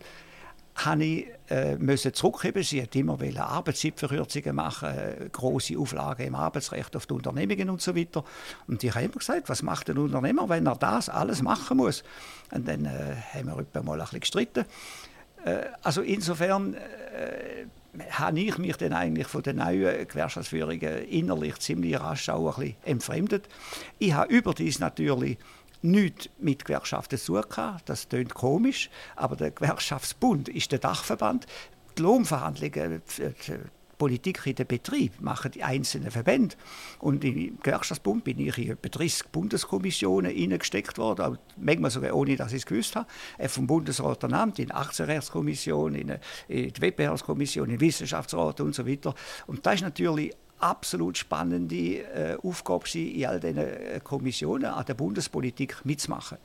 [0.76, 2.64] habe ich äh, müssen zurückheben.
[2.64, 7.96] Sie hat immer Arbeitszeitverkürzungen machen, äh, große Auflagen im Arbeitsrecht auf die Unternehmungen und so
[7.96, 8.24] weiter.
[8.68, 12.04] Und ich habe immer gesagt, was macht ein Unternehmer, wenn er das alles machen muss?
[12.52, 14.66] Und dann äh, haben wir mal ein bisschen gestritten.
[15.46, 17.66] Äh, also insofern äh,
[18.12, 22.76] habe ich mich dann eigentlich von den neuen Gewerkschaftsführungen innerlich ziemlich rasch auch ein bisschen
[22.86, 23.48] entfremdet.
[24.00, 25.38] Ich habe überdies natürlich
[25.82, 31.46] nichts mit Gewerkschaften zu tun Das klingt komisch, aber der Gewerkschaftsbund ist der Dachverband.
[31.98, 33.60] Die Lohnverhandlungen, die
[34.04, 36.58] Politik in den Betrieb machen die einzelnen Verbände.
[37.00, 42.52] Und im Gewerkschaftsbund bin ich in etwa 30 Bundeskommissionen hineingesteckt worden, manchmal sogar ohne, dass
[42.52, 43.08] ich es gewusst habe.
[43.38, 46.18] Äh, vom Bundesrat ernannt, in Aktienrechtskommission, in,
[46.50, 49.16] in die Wettbewerbskommission, in Wissenschaftsrat und so weiter.
[49.48, 54.96] Und das ist natürlich absolut spannende äh, Aufgabe in all diesen äh, Kommissionen an der
[54.96, 56.40] Bundespolitik mitzumachen.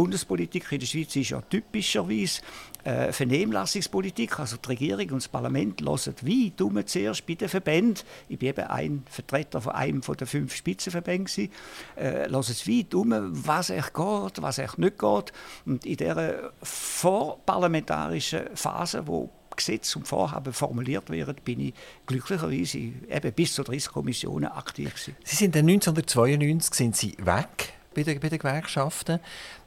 [0.00, 2.40] Bundespolitik in der Schweiz ist ja typischerweise
[2.84, 4.40] äh, Vernehmlassungspolitik.
[4.40, 8.02] Also die Regierung und das Parlament hören wie dumm zuerst bei den Verbänden.
[8.26, 11.50] Ich bin eben ein Vertreter von einem den fünf Spitzenverbänden.
[11.96, 15.34] Äh, hören wie dumm, was echt geht, was echt nicht geht.
[15.66, 21.74] Und in dieser vorparlamentarischen Phase, wo Gesetz und Vorhaben formuliert werden, bin ich
[22.06, 25.14] glücklicherweise eben bis zu 30 Kommissionen aktiv gewesen.
[25.24, 29.20] Sie sind 1992 sind Sie weg bei den, bei den Gewerkschaften.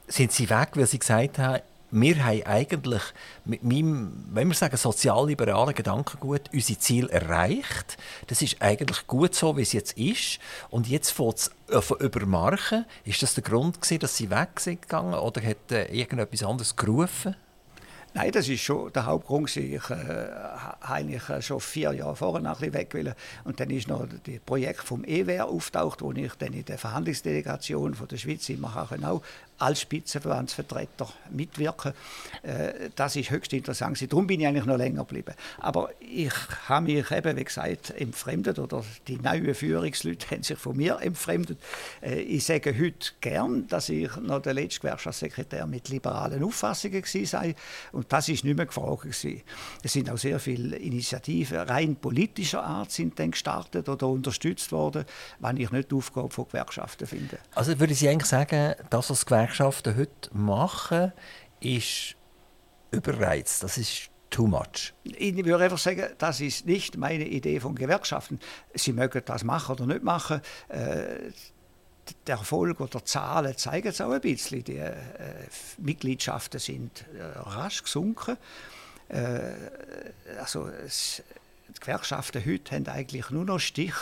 [0.06, 3.02] Sind Sie weg, weil Sie gesagt haben, wir haben eigentlich
[3.44, 7.96] mit meinem, wenn wir sagen, sozialliberalen Gedankengut unser Ziel erreicht.
[8.26, 10.40] Das ist eigentlich gut so, wie es jetzt ist.
[10.70, 12.84] Und jetzt fängt es äh, übermarken.
[13.04, 16.74] Ist das der Grund, gewesen, dass Sie weg sind gegangen oder hat äh, irgendetwas anderes
[16.74, 17.36] gerufen?
[18.16, 19.56] Nein, das ist schon der Hauptgrund.
[19.56, 20.26] Ich äh,
[20.80, 23.12] eigentlich äh, schon vier Jahre vorher ein weg will.
[23.42, 27.94] Und dann ist noch das Projekt vom EWR auftaucht, wo ich dann in der Verhandlungsdelegation
[27.94, 29.22] von der Schweiz immer auch
[29.58, 31.92] als Spitzenverbandsvertreter mitwirken.
[32.42, 34.00] Äh, das ist höchst interessant.
[34.10, 35.34] Darum bin ich eigentlich noch länger geblieben.
[35.58, 36.32] Aber ich
[36.68, 41.58] habe mich eben, wie gesagt, entfremdet oder die neuen Führungsleute haben sich von mir entfremdet.
[42.02, 47.54] Äh, ich sage heute gern, dass ich noch der letzte Gewerkschaftssekretär mit liberalen Auffassungen sei.
[47.92, 48.84] Und das ist nicht mehr gefragt.
[48.84, 49.42] Gewesen.
[49.82, 55.04] Es sind auch sehr viele Initiativen rein politischer Art sind dann gestartet oder unterstützt worden,
[55.40, 57.38] wenn ich nicht die Aufgabe von Gewerkschaften finde.
[57.54, 61.12] Also würde Sie eigentlich sagen, dass das Gewerkschaften Gewerkschaften heute machen,
[61.60, 62.16] ist
[62.90, 63.62] überreizt.
[63.62, 64.94] Das ist too much.
[65.02, 68.40] Ich würde einfach sagen, das ist nicht meine Idee von Gewerkschaften.
[68.74, 70.40] Sie mögen das machen oder nicht machen.
[70.68, 71.30] Äh,
[72.26, 74.64] der Erfolg oder Zahlen zeigen es auch ein bisschen.
[74.64, 74.94] Die äh,
[75.76, 78.38] Mitgliedschaften sind äh, rasch gesunken.
[79.08, 79.52] Äh,
[80.40, 81.22] also es,
[81.68, 83.94] die Gewerkschaften heute haben eigentlich nur noch Stich,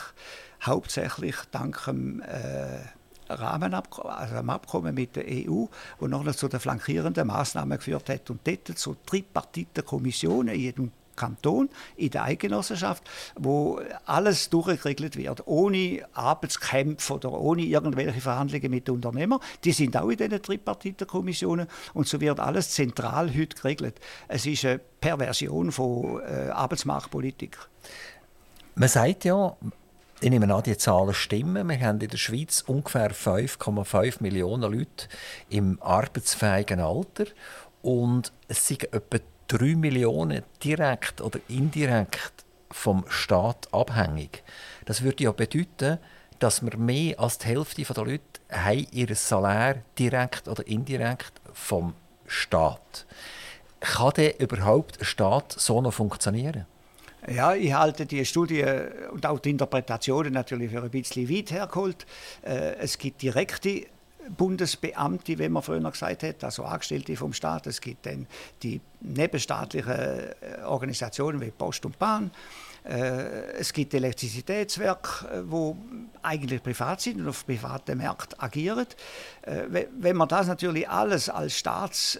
[0.62, 2.82] hauptsächlich dank dem äh,
[3.38, 5.66] Rahmenabkommen, also einem Abkommen mit der EU,
[5.98, 10.92] wo noch zu den flankierenden Maßnahmen geführt hat und dort so tripartite Kommissionen in jedem
[11.16, 13.02] Kanton, in der Eidgenossenschaft,
[13.36, 19.40] wo alles durchgeregelt wird, ohne Arbeitskämpfe oder ohne irgendwelche Verhandlungen mit Unternehmern.
[19.64, 24.00] Die sind auch in diesen Tripartitenkommissionen und so wird alles zentral heute geregelt.
[24.28, 27.58] Es ist eine Perversion von äh, Arbeitsmarktpolitik.
[28.74, 29.54] Man sagt ja,
[30.22, 31.68] ich nehme an, die Zahlen stimmen.
[31.68, 35.08] Wir haben in der Schweiz ungefähr 5,5 Millionen Leute
[35.48, 37.24] im arbeitsfähigen Alter
[37.82, 44.44] und es sind etwa 3 Millionen direkt oder indirekt vom Staat abhängig.
[44.84, 45.98] Das würde ja bedeuten,
[46.38, 51.94] dass wir mehr als die Hälfte der Leute haben ihr Salär direkt oder indirekt vom
[52.26, 53.06] Staat.
[53.80, 56.66] Kann der überhaupt Staat so noch funktionieren?
[57.30, 58.64] Ja, ich halte die Studie
[59.12, 62.04] und auch die Interpretationen natürlich für ein bisschen weit hergeholt.
[62.44, 63.86] Äh, es gibt direkte
[64.36, 67.68] Bundesbeamte, wie man früher gesagt hat, also Angestellte vom Staat.
[67.68, 68.26] Es gibt dann
[68.64, 72.32] die nebenstaatlichen äh, Organisationen wie Post und Bahn.
[72.82, 75.76] Äh, es gibt Elektrizitätswerke, wo
[76.22, 78.86] eigentlich privat sind und auf privaten Märkten agieren.
[79.44, 82.18] Wenn man das natürlich alles als Staats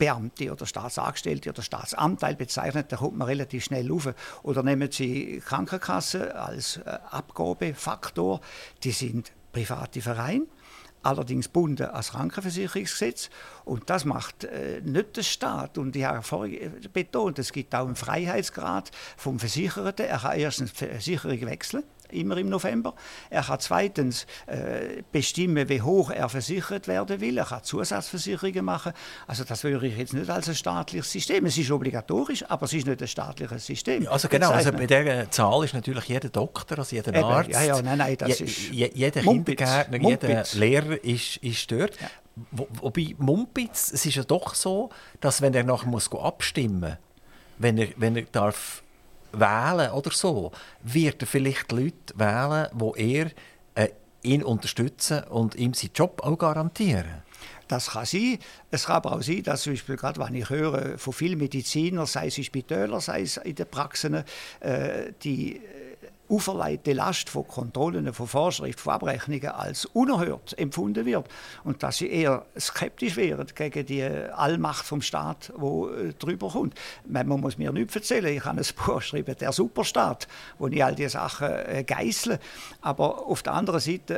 [0.00, 4.08] Beamte oder Staatsangestellte oder Staatsanteil bezeichnet, da kommt man relativ schnell auf.
[4.42, 8.40] Oder nehmen Sie Krankenkasse als äh, Abgabefaktor,
[8.82, 10.46] die sind private Vereine
[11.02, 13.30] allerdings bunden als Krankenversicherungsgesetz.
[13.64, 15.78] Und das macht äh, nicht der Staat.
[15.78, 20.06] Und ich habe vorhin betont, es gibt auch einen Freiheitsgrad vom Versicherten.
[20.06, 22.94] Er kann erstens die Versicherung wechseln immer im November.
[23.28, 27.38] Er kann zweitens äh, bestimmen, wie hoch er versichert werden will.
[27.38, 28.92] Er kann Zusatzversicherungen machen.
[29.26, 31.46] Also das würde ich jetzt nicht als ein staatliches System.
[31.46, 34.06] Es ist obligatorisch, aber es ist nicht ein staatliches System.
[34.08, 37.62] Also genau, also bei dieser Zahl ist natürlich jeder Doktor, also jeder Eben, Arzt, ja,
[37.62, 42.00] ja, nein, nein, das je, ist je, jeder Kindergärtner, jeder Lehrer ist, ist dort.
[42.00, 42.08] Ja.
[42.52, 46.98] Wo, wobei Mumpitz, es ist ja doch so, dass wenn er nachher muss abstimmen muss,
[47.58, 48.82] wenn er, wenn er darf
[49.32, 53.30] wählen oder so, wird er vielleicht Leute wählen, wo er
[53.74, 53.88] äh,
[54.22, 57.22] ihn unterstützen und ihm seinen Job auch garantieren.
[57.70, 58.38] Das kann sein.
[58.72, 62.04] Es kann aber auch sein, dass zum Beispiel gerade, wenn ich höre von vielen Medizinern,
[62.04, 64.24] sei es in Spitälern, sei es in den Praxen,
[64.58, 65.60] äh, die
[66.30, 71.28] auferlegte Last von Kontrollen, von Vorschriften, von Abrechnungen als unerhört empfunden wird
[71.64, 76.74] und dass sie eher skeptisch wären gegen die Allmacht vom Staat, wo äh, drüber kommt.
[77.06, 80.94] Man muss mir nicht erzählen, ich habe ein Buch geschrieben, der Superstaat, wo ich all
[80.94, 82.38] diese Sachen äh, geißle,
[82.80, 84.14] aber auf der anderen Seite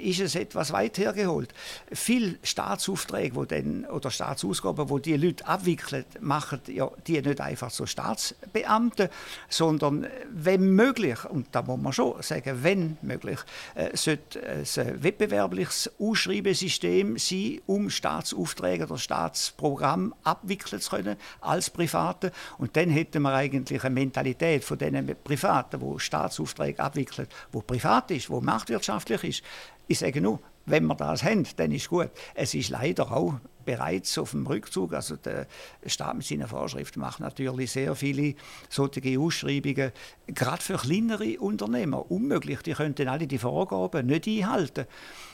[0.00, 1.52] ist es etwas weit hergeholt.
[1.92, 7.70] Viele Staatsaufträge wo dann, oder Staatsausgaben, wo die Leute abwickeln, machen ja, die nicht einfach
[7.70, 9.10] so Staatsbeamte,
[9.48, 13.38] sondern wenn möglich, und da muss man schon sagen, wenn möglich,
[13.74, 21.70] äh, sollte es ein wettbewerbliches Ausschreibesystem sein, um Staatsaufträge oder Staatsprogramm abwickeln zu können als
[21.70, 22.30] Private.
[22.58, 28.10] Und dann hätten wir eigentlich eine Mentalität von diesen Privaten, wo Staatsaufträge abwickeln, wo privat
[28.10, 29.42] ist, wo marktwirtschaftlich ist.
[29.86, 32.10] Ich sage nur, wenn wir das haben, dann ist gut.
[32.34, 34.94] Es ist leider auch bereits auf dem Rückzug.
[34.94, 35.46] Also der
[35.84, 38.34] Staat mit seinen Vorschriften macht natürlich sehr viele
[38.70, 39.92] solche Ausschreibungen,
[40.28, 42.62] gerade für kleinere Unternehmer, unmöglich.
[42.62, 44.86] Die könnten alle die Vorgaben nicht einhalten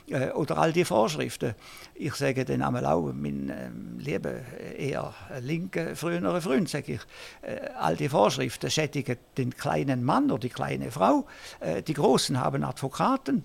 [0.09, 1.55] äh, oder all die Vorschriften.
[1.95, 4.35] Ich sage dann einmal auch, mein äh, lieber,
[4.77, 7.01] eher linker, früherer Freund, sage ich,
[7.43, 11.27] äh, all die Vorschriften schädigen den kleinen Mann oder die kleine Frau.
[11.61, 13.45] Äh, die Großen haben Advokaten.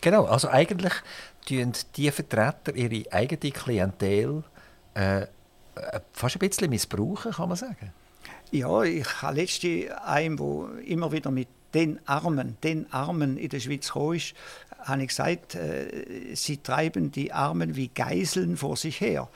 [0.00, 0.92] Genau, also eigentlich
[1.46, 4.44] tun die Vertreter ihre eigene Klientel
[4.94, 7.92] äh, äh, fast ein bisschen missbrauchen, kann man sagen.
[8.50, 13.60] Ja, ich habe letztens einen, der immer wieder mit den Armen, den Armen in der
[13.60, 14.34] Schweiz gekommen ist,
[14.80, 19.28] habe ich gesagt, äh, sie treiben die Armen wie Geiseln vor sich her.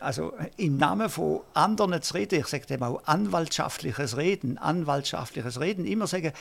[0.00, 5.84] Also im Namen von anderen zu reden, ich sage dem auch anwaltschaftliches Reden, anwaltschaftliches Reden,
[5.86, 6.32] immer sagen,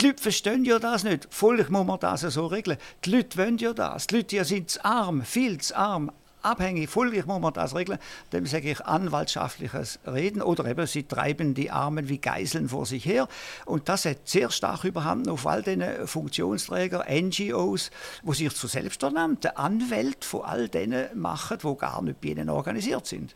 [0.00, 1.26] die Leute verstehen ja das nicht.
[1.30, 2.78] Folglich muss man das so regeln.
[3.04, 4.06] Die Leute wollen ja das.
[4.06, 6.88] Die Leute sind zu arm, viel zu arm, abhängig.
[6.88, 7.98] Folglich muss man das regeln.
[8.32, 10.40] Dem sage ich anwaltschaftliches Reden.
[10.40, 13.28] Oder eben, sie treiben die Armen wie Geiseln vor sich her.
[13.64, 17.90] Und das hat sehr stark überhand auf all den Funktionsträger, NGOs,
[18.22, 23.06] wo sich zu selbsternannten Anwälten von all denen machen, die gar nicht bei ihnen organisiert
[23.06, 23.34] sind.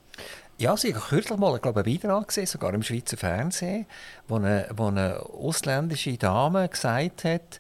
[0.58, 3.86] Ja, Sie haben kürzlich mal glaube einen Beitrag gesehen, sogar im Schweizer Fernsehen,
[4.28, 7.58] wo eine, wo eine ausländische Dame gesagt hat,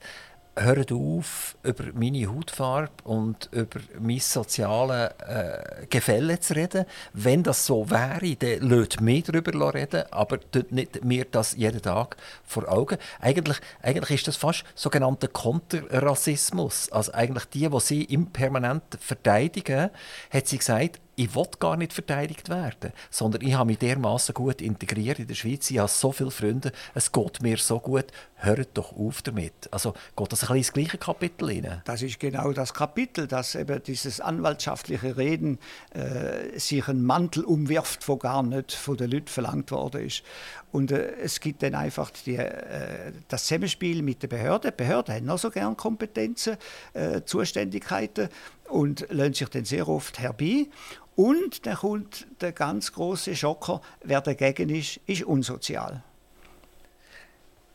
[0.54, 6.84] hört auf, über meine Hautfarbe und über mein soziales äh, Gefälle zu reden.
[7.14, 10.38] Wenn das so wäre, dann lasst mich darüber reden, aber
[10.70, 12.98] nicht mir das jeden Tag vor Augen.
[13.20, 16.92] Eigentlich, eigentlich ist das fast sogenannter Konterrassismus.
[16.92, 19.88] Also eigentlich die, die sie im permanent verteidigen,
[20.30, 24.62] hat sie gesagt, ich will gar nicht verteidigt werden, sondern ich habe mich dermaßen gut
[24.62, 25.70] integriert in der Schweiz.
[25.70, 28.06] Ich habe so viele Freunde, es geht mir so gut.
[28.36, 29.52] Hört doch auf damit.
[29.70, 31.82] Also geht das ein bisschen ins gleiche Kapitel rein?
[31.84, 35.58] Das ist genau das Kapitel, dass eben dieses anwaltschaftliche Reden
[35.94, 40.24] äh, sich einen Mantel umwirft, wo gar nicht von den Leuten verlangt worden ist.
[40.72, 44.72] Und äh, es gibt dann einfach die, äh, das Zusammenspiel mit den Behörden.
[44.72, 46.56] Die Behörden haben noch so gerne Kompetenzen,
[46.94, 48.28] äh, Zuständigkeiten
[48.72, 50.66] und lassen sich dann sehr oft herbei.
[51.14, 56.02] Und dann kommt der ganz große Schocker, wer dagegen ist, ist unsozial.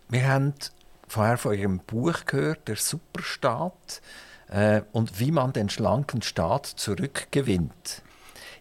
[0.09, 0.53] Wir haben
[1.07, 4.01] vorher von Ihrem Buch gehört, der Superstaat,
[4.49, 8.01] äh, und wie man den schlanken Staat zurückgewinnt.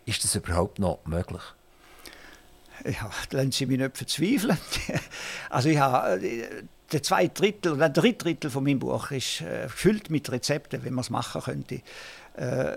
[0.05, 1.43] Ist das überhaupt noch möglich?
[2.85, 4.59] Ja, lassen Sie mich nicht verzweifeln.
[5.51, 9.41] Also ich habe äh, der zwei Drittel oder der dritte Drittel von meinem Buch ist
[9.41, 11.83] äh, gefüllt mit Rezepten, wie man es machen könnte.
[12.37, 12.77] Äh,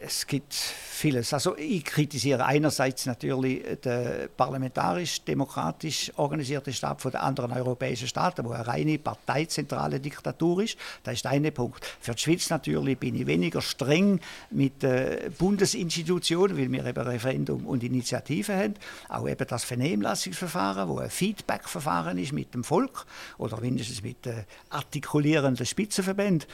[0.00, 1.32] es gibt vieles.
[1.32, 8.50] Also ich kritisiere einerseits natürlich den parlamentarisch-demokratisch organisierten Staat von den anderen europäischen Staaten, wo
[8.50, 10.76] eine reine parteizentrale Diktatur ist.
[11.02, 11.84] Das ist eine Punkt.
[12.00, 17.66] Für die Schweiz natürlich bin ich weniger streng mit den Bundesinstitutionen, weil wir eben Referendum
[17.66, 18.74] und Initiative haben.
[19.08, 23.06] Auch eben das Vernehmlassungsverfahren, wo ein Feedbackverfahren ist mit dem Volk
[23.38, 26.48] oder mindestens mit den artikulierenden Spitzenverbänden.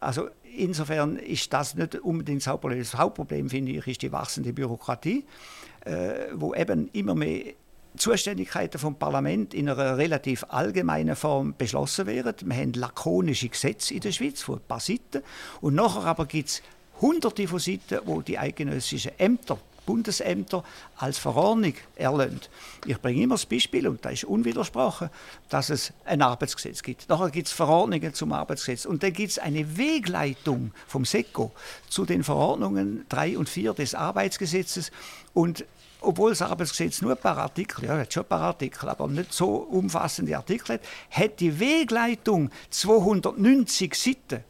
[0.00, 2.78] Also insofern ist das nicht unbedingt das Hauptproblem.
[2.78, 5.24] Das Hauptproblem, finde ich, ist die wachsende Bürokratie,
[5.84, 7.54] äh, wo eben immer mehr
[7.96, 12.48] Zuständigkeiten vom Parlament in einer relativ allgemeinen Form beschlossen werden.
[12.48, 15.22] Wir haben lakonische Gesetze in der Schweiz von ein paar Seiten.
[15.60, 16.62] Und nachher aber gibt es
[17.00, 20.64] hunderte von Seiten, wo die eidgenössischen Ämter Bundesämter
[20.96, 22.50] als Verordnung erlöhnt.
[22.86, 25.10] Ich bringe immer das Beispiel, und das ist unwidersprochen,
[25.48, 27.08] dass es ein Arbeitsgesetz gibt.
[27.08, 28.84] Nachher gibt es Verordnungen zum Arbeitsgesetz.
[28.84, 31.52] Und dann gibt es eine Wegleitung vom SECO
[31.88, 34.90] zu den Verordnungen 3 und 4 des Arbeitsgesetzes.
[35.34, 35.64] Und
[36.00, 39.32] obwohl das Arbeitsgesetz nur ein paar Artikel, ja, hat schon ein paar Artikel, aber nicht
[39.32, 44.44] so umfassende Artikel hat, hat die Wegleitung 290 Seiten.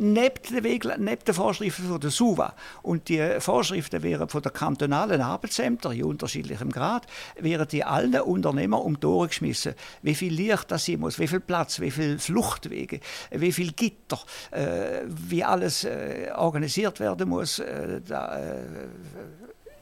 [0.00, 2.54] Neben den, Wegel, neben den Vorschriften von der SUVA.
[2.82, 7.06] Und die Vorschriften wären von der kantonalen Arbeitsämter in unterschiedlichem Grad,
[7.38, 9.74] wären die allen Unternehmern um die Ohren geschmissen.
[10.02, 14.18] Wie viel Licht das sein muss, wie viel Platz, wie viele Fluchtwege, wie viel Gitter,
[14.50, 17.58] äh, wie alles äh, organisiert werden muss.
[17.58, 18.64] Äh, da, äh,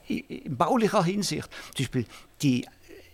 [0.09, 1.49] in baulicher Hinsicht.
[1.75, 2.07] Zum Beispiel
[2.41, 2.67] die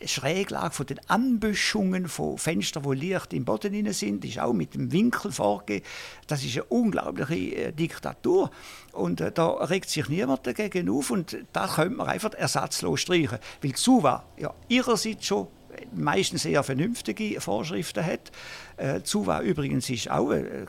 [0.05, 4.93] Schräglage von den Anbüschungen von Fenstern, wo Licht im Boden sind, ist auch mit dem
[4.93, 5.85] Winkel vorgegeben.
[6.27, 8.51] Das ist eine unglaubliche äh, Diktatur.
[8.93, 13.39] Und äh, da regt sich niemand dagegen auf und da könnte man einfach ersatzlos streichen.
[13.63, 15.49] Weil SUVA ja ihrerseits schon
[15.93, 18.31] meistens sehr vernünftige Vorschriften hat.
[18.77, 20.67] Äh, Zuwa übrigens ist auch äh,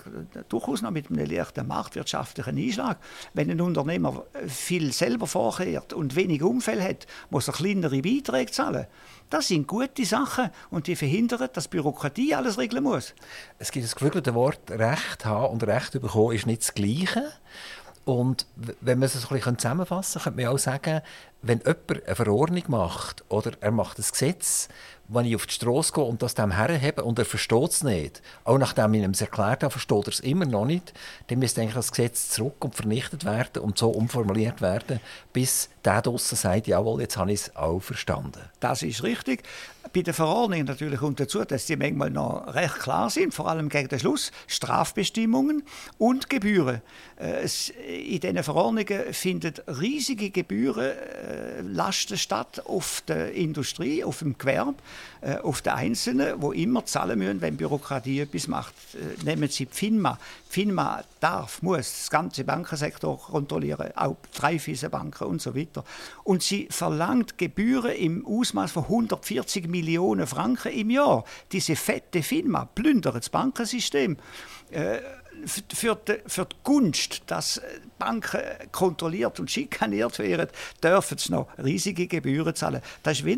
[0.50, 2.98] durchaus noch mit einem leichten marktwirtschaftlichen Einschlag.
[3.34, 8.88] Wenn ein Unternehmer viel selber vorkehrt und wenig Umfeld hat, muss er kleinere Beiträge zahlen.
[9.30, 13.16] Das sind gute Sachen und die verhindern, dass Bürokratie alles regeln muss.
[13.58, 17.32] Es gibt das geflügelte Wort Recht haben und Recht bekommen ist nicht das Gleiche.
[18.06, 21.02] Und wenn man es ein bisschen zusammenfassen könnte man auch sagen,
[21.42, 24.70] wenn jemand eine Verordnung macht oder er macht ein Gesetz,
[25.08, 28.22] wenn ich auf die Straße gehe und das dem herhebe und er versteht es nicht,
[28.44, 30.94] auch nachdem ich ihm es erklärt habe, versteht er es immer noch nicht,
[31.28, 35.00] dann müsste eigentlich das Gesetz zurück und vernichtet werden und so umformuliert werden,
[35.34, 38.42] bis der draussen sagt, jawohl, jetzt habe ich es auch verstanden.
[38.60, 39.44] Das ist richtig.
[39.94, 43.70] Bei den Verordnungen natürlich kommt dazu, dass die manchmal noch recht klar sind, vor allem
[43.70, 45.64] gegen den Schluss, Strafbestimmungen
[46.00, 46.82] und Gebühren.
[47.18, 47.48] Äh,
[47.86, 54.74] in diesen Verordnungen finden riesige Gebührenlasten statt auf der Industrie, auf dem Gewerbe,
[55.22, 58.74] äh, auf den Einzelnen, wo immer zahlen müssen, wenn Bürokratie etwas macht.
[58.94, 60.18] Äh, nehmen Sie die FINMA.
[60.48, 65.84] Die FINMA darf, muss das ganze Bankensektor kontrollieren, auch drei Banken und so weiter.
[66.24, 71.24] Und sie verlangt Gebühren im Ausmaß von 140 Millionen Franken im Jahr.
[71.52, 74.18] Diese fette FINMA plündert das Bankensystem.
[74.72, 75.00] Äh,
[75.46, 77.62] für die, für die Gunst, dass
[78.00, 78.42] Banken
[78.72, 80.50] kontrolliert und schikaniert werden,
[80.84, 82.82] dürfen sie noch riesige Gebühren zahlen.
[83.04, 83.36] Das ist wie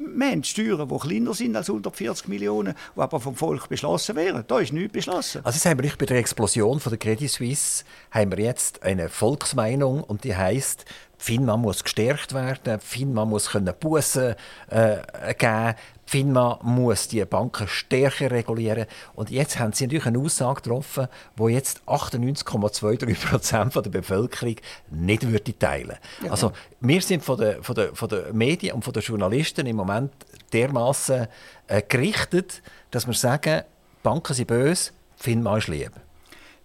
[0.00, 4.44] eine Mensch Steuern, die kleiner sind als 140 Millionen, die aber vom Volk beschlossen wären.
[4.46, 5.40] Da ist nichts beschlossen.
[5.44, 10.02] Also haben wir bei der Explosion von der Credit Suisse haben wir jetzt eine Volksmeinung
[10.02, 10.84] und die heißt
[11.18, 14.34] FINMA muss gestärkt werden, FINMA muss Bussen
[14.70, 15.74] äh, geben,
[16.10, 18.86] FINMA muss die Banken stärker regulieren.
[19.14, 21.06] Und jetzt haben sie natürlich eine Aussage getroffen,
[21.36, 24.56] wo jetzt 98,23 Prozent der Bevölkerung
[24.90, 25.96] nicht würde teilen.
[26.24, 26.32] Ja.
[26.32, 26.50] Also
[26.80, 30.10] wir sind von den von der, von der Medien und von den Journalisten im Moment
[30.52, 31.28] dermaßen
[31.68, 33.62] äh, gerichtet, dass wir sagen,
[34.02, 35.92] Banken sind böse, FINMA ist lieb.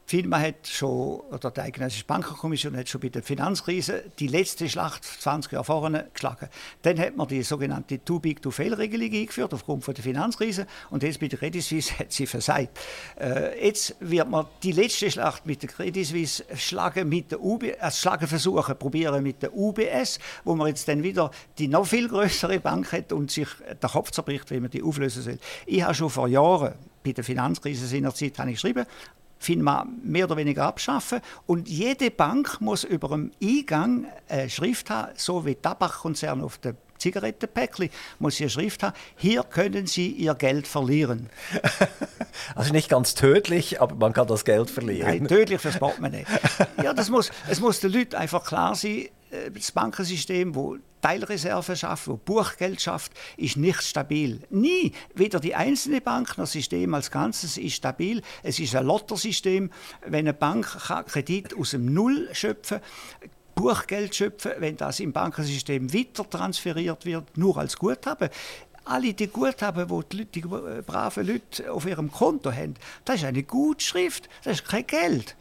[0.08, 5.04] FINMA hat schon, oder die Eidgenössische Bankenkommission hat schon bei der Finanzkrise die letzte Schlacht
[5.04, 6.48] 20 Jahre vorne geschlagen.
[6.84, 10.68] Dann hat man die sogenannte Too Big to Fail Regelung eingeführt aufgrund von der Finanzkrise
[10.92, 12.80] und jetzt bei der Credit Suisse hat sie versagt.
[13.20, 17.64] Äh, jetzt wird man die letzte Schlacht mit der Credit Suisse schlagen mit der UB,
[17.64, 22.08] äh, schlagen versuchen, probieren mit der UBS, wo man jetzt dann wieder die noch viel
[22.08, 23.48] größere Bank hat und sich
[23.82, 25.40] der Kopf zerbricht, wie man die auflösen soll.
[25.66, 26.76] Ich habe schon vor Jahren
[27.06, 28.86] bei der Finanzkrise seinerzeit habe ich geschrieben,
[29.40, 31.20] FINMA mehr oder weniger abschaffen.
[31.46, 36.78] Und jede Bank muss über dem Eingang eine Schrift haben, so wie Tabakkonzern auf dem
[36.98, 41.30] Zigarettenpäckchen muss sie eine Schrift haben, hier können Sie Ihr Geld verlieren.
[42.54, 45.08] Also nicht ganz tödlich, aber man kann das Geld verlieren.
[45.08, 46.26] Nein, tödlich fürs Portemonnaie.
[46.84, 51.76] Ja, das muss, es muss den Leuten einfach klar sein, äh, das Bankensystem, wo Teilreserven
[51.76, 54.42] schafft, wo Buchgeld schafft, ist nicht stabil.
[54.50, 54.92] Nie.
[55.14, 58.24] Weder die einzelne Bank noch das System als Ganzes ist stabil.
[58.42, 59.70] Es ist ein Lottersystem.
[60.02, 60.66] Wenn eine Bank
[61.06, 62.80] Kredit aus dem Null schöpfen
[63.54, 68.30] Buchgeld schöpfen, wenn das im Bankensystem weiter transferiert wird, nur als Guthaben
[68.86, 73.26] alle die Guthaben, die die, Leute, die braven Leute auf ihrem Konto haben, das ist
[73.26, 75.36] eine Gutschrift, das ist kein Geld.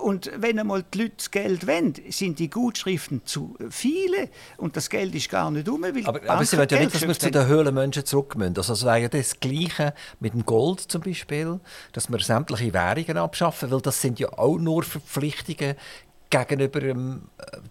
[0.00, 4.90] Und wenn einmal die Leute das Geld wollen, sind die Gutschriften zu viele und das
[4.90, 5.84] Geld ist gar nicht um.
[5.84, 8.56] aber, aber Sie wollen ja nicht, dass wir zu den Höhlenmenschen zurück müssen.
[8.56, 11.60] Also es wäre ja das Gleiche mit dem Gold zum Beispiel,
[11.92, 15.76] dass wir sämtliche Währungen abschaffen, weil das sind ja auch nur Verpflichtungen
[16.30, 17.22] gegenüber dem,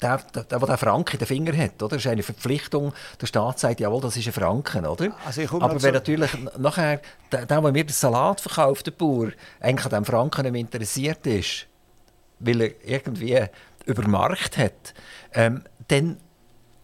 [0.01, 1.81] der, der, der, der Franken in den Finger hat.
[1.81, 1.95] Oder?
[1.95, 2.93] Das ist eine Verpflichtung.
[3.19, 4.85] Der Staat sagt, jawohl, das ist ein Franken.
[4.85, 5.11] Oder?
[5.25, 7.01] Also Aber wenn natürlich nachher
[7.31, 11.25] der, der, der mir den Salat verkauft, der Bauer, eigentlich an diesem Franken nicht interessiert
[11.27, 11.67] ist,
[12.45, 13.39] weil er irgendwie
[13.85, 14.93] über Markt hat,
[15.33, 16.17] ähm, dann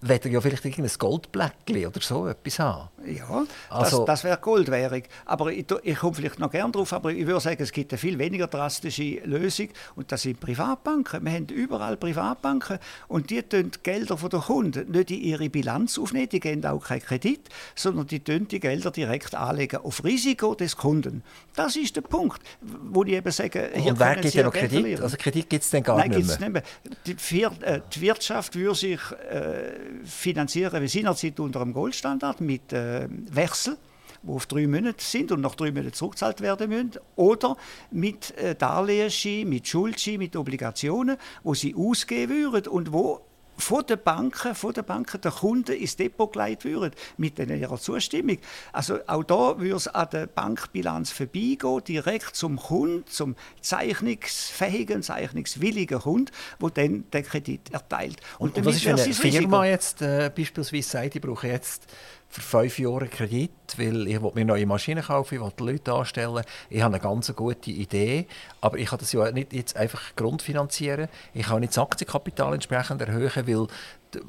[0.02, 2.90] wird er ja vielleicht irgendein Goldblättchen oder so etwas haben.
[3.06, 5.04] Ja, also, das, das wäre Goldwährung.
[5.26, 7.98] Aber ich, ich komme vielleicht noch gerne drauf, aber ich würde sagen, es gibt eine
[7.98, 11.24] viel weniger drastische Lösung und das sind Privatbanken.
[11.24, 15.98] Wir haben überall Privatbanken und die tun die Gelder der Kunden nicht in ihre Bilanz
[15.98, 20.56] aufnehmen, die geben auch keinen Kredit, sondern die tun die Gelder direkt anlegen auf Risiko
[20.56, 21.24] des Kunden.
[21.56, 24.72] Das ist der Punkt, wo ich eben sage, hier und wer gibt ja noch Kredit?
[24.72, 25.04] Verlieren.
[25.04, 26.50] Also Kredit gibt es dann gar Nein, nicht mehr?
[26.50, 26.64] Nicht mehr.
[27.06, 33.08] Die, äh, die Wirtschaft würde sich äh, finanzieren wie seinerzeit unter dem Goldstandard mit äh,
[33.10, 33.78] Wechsel
[34.22, 37.56] die auf drei Monate sind und nach drei Monaten zurückgezahlt werden müssen, oder
[37.92, 43.22] mit äh, Darlehensschein, mit Schuldschein, mit Obligationen, wo sie ausgeben würden und wo
[43.60, 48.38] von den Banken, von den Banken der Kunden ins Depot geleitet würden, mit ihrer Zustimmung.
[48.72, 56.00] Also auch da würde es an der Bankbilanz vorbeigehen, direkt zum Kunden, zum zeichnungsfähigen, zeichnungswilligen
[56.00, 56.32] Kunden,
[56.62, 58.18] der dann den Kredit erteilt.
[58.38, 61.88] Und, und, und was ist, wenn eine Firma jetzt äh, beispielsweise sagt, ich brauche jetzt
[62.30, 66.44] für fünf Jahre Kredit, weil ich mir neue Maschinen kaufen, ich will Leute anstellen.
[66.70, 68.28] Ich habe eine ganz gute Idee,
[68.62, 71.10] aber ich kann das ja nicht jetzt einfach grundfinanzieren.
[71.34, 73.68] Ich kann nicht das Aktienkapital entsprechend erhöhen, weil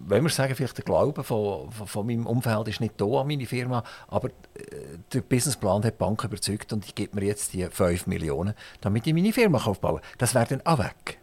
[0.06, 3.26] wenn wir sagen, vielleicht der Glaube von, von, von, meinem Umfeld ist nicht da an
[3.26, 7.52] meine Firma, aber äh, der Businessplan hat die Bank überzeugt und ich gebe mir jetzt
[7.52, 10.10] die 5 Millionen, damit ich meine Firma aufbauen kann.
[10.18, 11.18] Das wäre dann auch weg.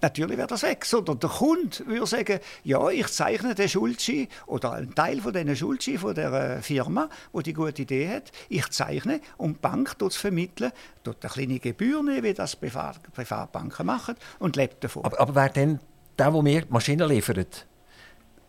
[0.00, 0.84] Natürlich wäre das weg.
[0.84, 5.56] Sondern der Kunde würde sagen, ja, ich zeichne den Schuldschein oder einen Teil von diesen
[5.56, 9.96] Schuldschein von der äh, Firma, die die gute Idee hat, ich zeichne und die Bank
[9.98, 10.72] dort vermitteln,
[11.02, 15.04] dort eine kleine Gebühr nehmen, wie das Privatbanken machen und lebt davon.
[15.04, 15.80] Aber, aber wer denn
[16.18, 17.66] der, der mir Maschinen liefert,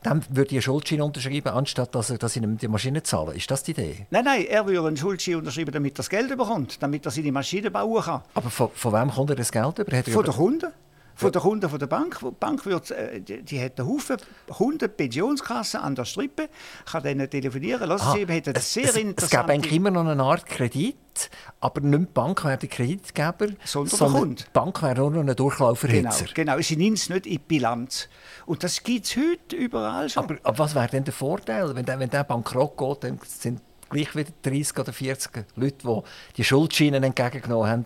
[0.03, 3.35] dann würde einen Schuldschein unterschreiben, anstatt dass, er, dass ich ihm die Maschine zahle.
[3.35, 4.07] Ist das die Idee?
[4.09, 7.31] Nein, nein, er würde einen Schuldschein unterschreiben, damit er das Geld bekommt, damit er seine
[7.31, 8.21] Maschine bauen kann.
[8.33, 10.03] Aber von, von wem kommt er das Geld über?
[10.03, 10.67] Von den Kunden
[11.19, 12.19] von den Kunden von der Bank.
[12.21, 14.17] Die Bank wird, äh, die, die hat einen Haufen
[14.47, 16.49] Kunden, Pensionskassen an der Strippe,
[16.85, 17.87] kann denen telefonieren.
[17.89, 21.81] Lassen Sie, hat es, sehr es, es gab eigentlich immer noch eine Art Kredit, aber
[21.81, 26.25] nicht die Bank wäre der Kreditgeber, sondern, sondern die Bank wäre nur noch ein Durchlauferhitzer.
[26.33, 26.61] Genau, genau.
[26.61, 28.07] sie nimmt es nicht in die Bilanz.
[28.45, 30.23] Und das gibt es heute überall schon.
[30.23, 31.75] Aber, aber was wäre denn der Vorteil?
[31.75, 36.01] Wenn der, wenn der bankrott geht, dann sind gleich wieder 30 oder 40 Leute, die
[36.37, 37.85] die Schuldscheine entgegengenommen haben,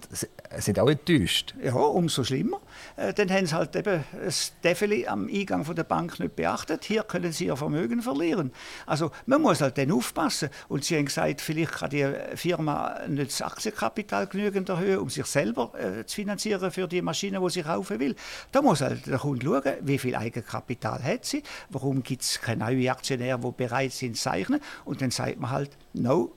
[0.57, 1.55] sind auch enttäuscht.
[1.63, 2.59] Ja, umso schlimmer.
[2.95, 6.85] Äh, dann haben sie halt eben das Defeli am Eingang von der Bank nicht beachtet.
[6.85, 8.51] Hier können sie ihr Vermögen verlieren.
[8.85, 10.49] Also man muss halt dann aufpassen.
[10.67, 15.25] Und sie haben gesagt, vielleicht kann die Firma nicht das Aktienkapital genügend erhöhen, um sich
[15.25, 18.15] selber äh, zu finanzieren für die Maschine, die sie kaufen will.
[18.51, 22.65] Da muss halt der Kunde schauen, wie viel Eigenkapital hat sie, warum gibt es keine
[22.65, 24.59] neuen Aktionäre, die bereit sind zu zeichnen.
[24.85, 26.31] Und dann sagt man halt, no,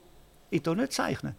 [0.49, 1.35] ich tue nicht zeichnen.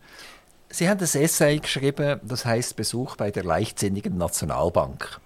[0.70, 5.20] Sie haben das Essay geschrieben, das heißt Besuch bei der leichtsinnigen Nationalbank.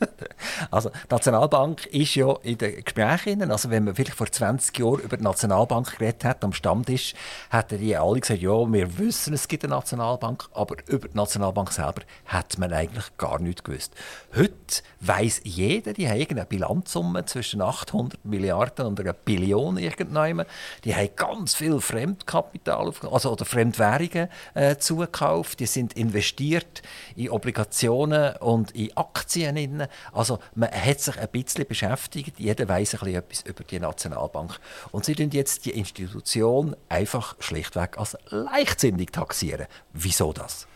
[0.70, 5.00] also die Nationalbank ist ja in den Gesprächen, also wenn man vielleicht vor 20 Jahren
[5.00, 7.14] über die Nationalbank geredet hat, am Stammtisch,
[7.50, 11.72] hätten die alle gesagt, ja, wir wissen, es gibt eine Nationalbank, aber über die Nationalbank
[11.72, 13.94] selber hat man eigentlich gar nichts gewusst.
[14.34, 20.44] Heute weiß jeder, die haben eine Bilanzsumme zwischen 800 Milliarden und einer Billion irgendwann.
[20.84, 26.82] Die haben ganz viel Fremdkapital, also oder Fremdwährungen äh, zugekauft, die sind investiert
[27.16, 29.86] in Obligationen und in Aktien Medien.
[30.12, 34.58] Also man hat sich ein bisschen beschäftigt, jeder weiß ein bisschen etwas über die Nationalbank.
[34.92, 39.66] Und sie tun jetzt die Institution einfach schlichtweg als leichtsinnig taxieren.
[39.92, 40.66] Wieso das?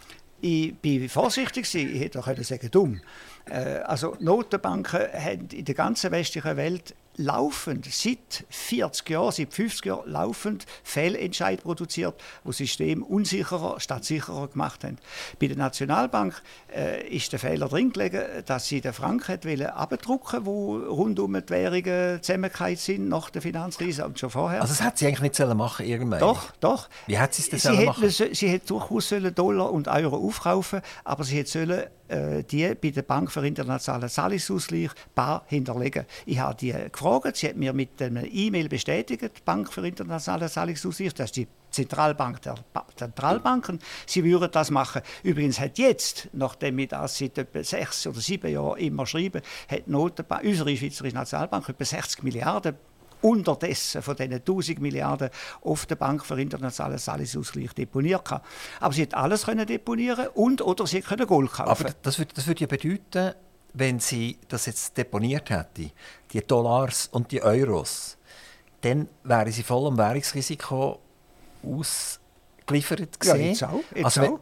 [0.40, 3.00] Ich bin vorsichtig, ich hätte auch sagen dumm.
[3.46, 9.86] Äh, also Notenbanken haben in der ganzen westlichen Welt laufend, seit 40 Jahren, seit 50
[9.86, 14.98] Jahren, laufend Fehlentscheid produziert, wo System unsicherer statt sicherer gemacht haben.
[15.40, 16.42] Bei der Nationalbank
[16.74, 21.50] äh, ist der Fehler drin gelegen, dass sie den Franken abdrucken wo rund um die
[21.50, 24.60] Währungen zusammengefallen sind nach der Finanzkrise und schon vorher.
[24.60, 26.20] Also das hat sie eigentlich nicht sollen machen irgendwann?
[26.20, 26.88] Doch, doch.
[27.06, 28.08] Wie hat sie es denn sie sollen machen?
[28.08, 33.02] Sie, hätte durchaus sollen Dollar und Euro aufkaufen aber sie hätte sollen die bei der
[33.02, 36.04] Bank für internationalen Zahlungsausgleich bar hinterlegen.
[36.26, 40.48] Ich habe die gefragt, sie hat mir mit einer E-Mail bestätigt, die Bank für internationalen
[40.48, 42.54] Zahlungsausgleich, das ist die Zentralbank der
[42.94, 45.02] Zentralbanken, sie würden das machen.
[45.22, 49.88] Übrigens hat jetzt, nachdem wir das seit etwa sechs oder sieben Jahren immer schreiben, hat
[49.88, 52.76] Notenbank, unsere Schweizerische Nationalbank etwa 60 Milliarden
[53.24, 55.30] unterdessen von diesen 1000 Milliarden
[55.62, 58.42] auf der Bank für internationalen Zahlungsausgleich deponiert kann.
[58.80, 61.86] Aber sie hat alles können deponieren und oder sie können Gold kaufen.
[61.86, 63.34] Aber das würde, das würde ja bedeuten,
[63.72, 65.90] wenn sie das jetzt deponiert hätte,
[66.32, 68.18] die Dollars und die Euros,
[68.82, 71.00] dann wären sie voll am Währungsrisiko
[71.62, 73.40] ausgeliefert gewesen.
[73.40, 73.80] Ja, jetzt auch.
[73.94, 74.40] Jetzt also, auch.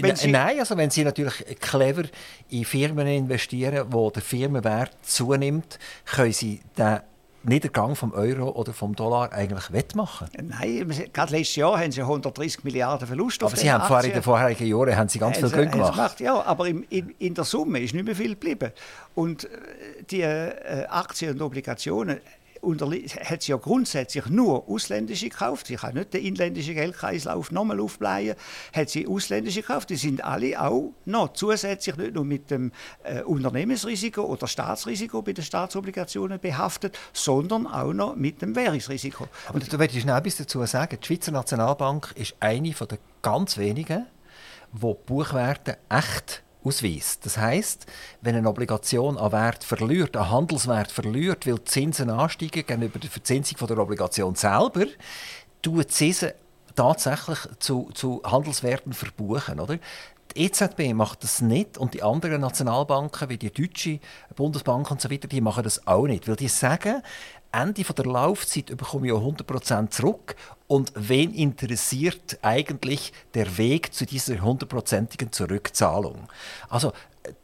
[0.00, 2.02] Wenn Sie Nein, also wenn Sie natürlich clever
[2.48, 7.00] in Firmen investieren, wo der Firmenwert zunimmt, können Sie den
[7.42, 10.28] Niedergang vom Euro oder vom Dollar eigentlich wettmachen?
[10.42, 14.22] Nein, gerade letztes Jahr haben sie 130 Milliarden Verlust Aber Sie haben vorher in den
[14.22, 15.94] vorherigen Jahren haben sie ganz viel Gewinn gemacht.
[15.94, 16.20] gemacht.
[16.20, 18.72] Ja, aber in, in, in, der Summe ist nicht mehr viel geblieben.
[19.14, 19.48] Und äh,
[20.10, 22.20] die äh, Aktien und Obligationen
[22.62, 25.66] hat sie ja grundsätzlich nur ausländische gekauft.
[25.66, 28.34] Sie kann nicht den inländischen Geldkreislauf nochmal aufbleiben.
[28.74, 29.90] Hat sie ausländische gekauft.
[29.90, 35.32] Die sind alle auch noch zusätzlich nicht nur mit dem äh, Unternehmensrisiko oder Staatsrisiko bei
[35.32, 39.28] den Staatsobligationen behaftet, sondern auch noch mit dem Währungsrisiko.
[39.48, 40.98] Aber du willst schnell etwas dazu sagen.
[41.00, 44.06] Die Schweizer Nationalbank ist eine der ganz wenigen,
[44.72, 47.24] die Buchwerte echt ausweist.
[47.24, 47.86] Das heißt,
[48.20, 53.10] wenn eine Obligation an Wert verliert, an Handelswert verliert, weil die Zinsen ansteigen gegenüber der
[53.10, 54.86] Verzinsung der Obligation selber,
[55.62, 56.32] tun die Zinsen
[56.74, 59.60] tatsächlich zu, zu Handelswerten verbuchen.
[59.60, 59.78] Oder?
[60.36, 63.98] Die EZB macht das nicht und die anderen Nationalbanken, wie die Deutsche
[64.36, 67.02] Bundesbank und so weiter, die machen das auch nicht, weil die sagen,
[67.52, 70.36] Ende der Laufzeit bekomme ich 100% zurück.
[70.66, 76.28] Und wen interessiert eigentlich der Weg zu dieser hundertprozentigen Zurückzahlung?
[76.68, 76.92] Also,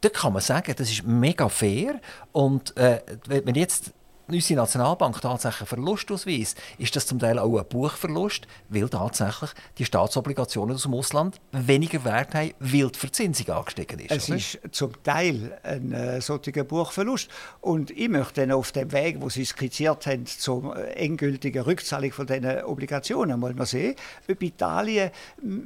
[0.01, 1.99] da kann man sagen, das ist mega fair.
[2.31, 3.91] Und äh, wenn man jetzt
[4.27, 9.51] unsere Nationalbank tatsächlich einen Verlust ausweist, ist das zum Teil auch ein Buchverlust, weil tatsächlich
[9.77, 14.11] die Staatsobligationen aus dem Ausland weniger Wert haben, weil die Verzinsung angestiegen ist.
[14.11, 14.37] Es oder?
[14.37, 17.29] ist zum Teil ein äh, solcher Buchverlust.
[17.61, 22.11] Und ich möchte dann auf dem Weg, wo Sie skizziert haben, zur äh, endgültigen Rückzahlung
[22.11, 23.95] von diesen Obligationen, mal sehen,
[24.29, 25.11] ob Italien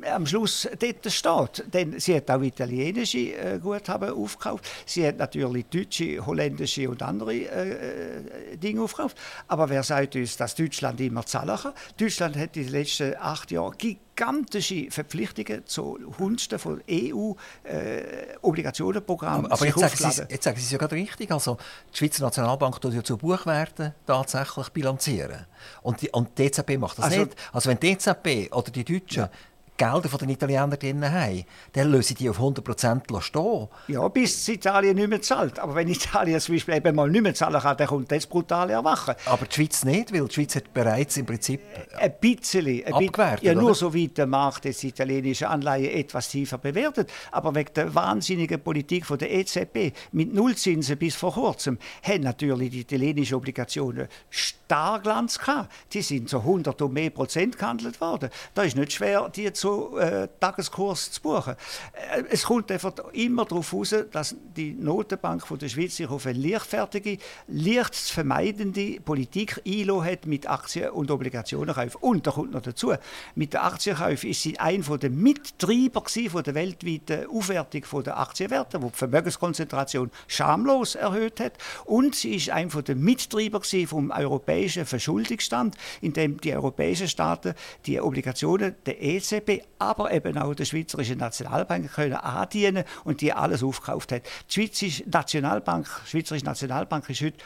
[0.03, 1.74] äh, am Schluss dort steht.
[1.74, 4.68] Denn sie hat auch italienische äh, Guthaben aufgekauft.
[4.86, 9.18] Sie hat natürlich deutsche, holländische und andere äh, Dinge aufkauft.
[9.47, 11.74] Aber wer sagt uns, dass Deutschland immer zahlen kann?
[11.97, 19.49] Deutschland hat in den letzten acht Jahren gigantische Verpflichtungen zugunsten von EU-Obligationenprogrammen.
[19.49, 21.32] Äh, aber jetzt sagen, Sie, jetzt sagen Sie es ja gerade richtig.
[21.32, 21.58] Also,
[21.93, 25.45] die Schweizer Nationalbank tut ja zu Buchwerten tatsächlich bilanzieren.
[25.82, 27.36] Und die, und die EZB macht das also, nicht.
[27.52, 29.30] Also wenn die EZB oder die Deutschen ja.
[29.78, 31.44] Gelder von den Italienern drin haben,
[31.74, 33.68] dann lösen die auf 100% stehen.
[33.88, 35.58] Ja, bis Italien nicht mehr zahlt.
[35.58, 38.74] Aber wenn Italien zum Beispiel eben mal nicht mehr zahlen kann, dann kommt das brutale
[38.74, 39.16] Erwachen.
[39.26, 41.62] Aber die Schweiz nicht, weil die Schweiz hat bereits im Prinzip
[41.98, 43.44] ein bisschen, ein abgewertet.
[43.44, 47.12] Ja, nur so weit der Markt das italienische Anleihen etwas tiefer bewertet.
[47.32, 52.70] Aber wegen der wahnsinnigen Politik von der EZB mit Nullzinsen bis vor kurzem haben natürlich
[52.70, 55.72] die italienischen Obligationen Starglanz gehabt.
[55.94, 58.30] Die sind so 100 und mehr Prozent gehandelt worden.
[58.54, 59.61] Da ist nicht schwer, die zu
[59.97, 61.55] äh, Tageskurs zu buchen.
[61.93, 66.26] Äh, es kommt einfach immer darauf heraus, dass die Notenbank von der Schweiz sich auf
[66.26, 72.01] eine leichtfertige, leicht zu vermeidende Politik einlassen hat mit Aktien- und Obligationenkäufen.
[72.01, 72.93] Und da kommt noch dazu,
[73.36, 78.89] mit den Aktienkäufen ist sie ein der Mittreiber von der weltweiten Aufwertung der Aktienwerte, wo
[78.89, 81.53] die Vermögenskonzentration schamlos erhöht hat.
[81.86, 87.53] Und sie ist ein der Mittreiber vom europäischen Verschuldungsstand, in dem die europäischen Staaten
[87.86, 93.64] die Obligationen der EZB aber eben auch der Schweizerischen Nationalbank können andienen und die alles
[93.64, 94.24] aufgekauft hat.
[94.49, 97.38] Die Schweizerische Nationalbank, Schweizerische Nationalbank ist heute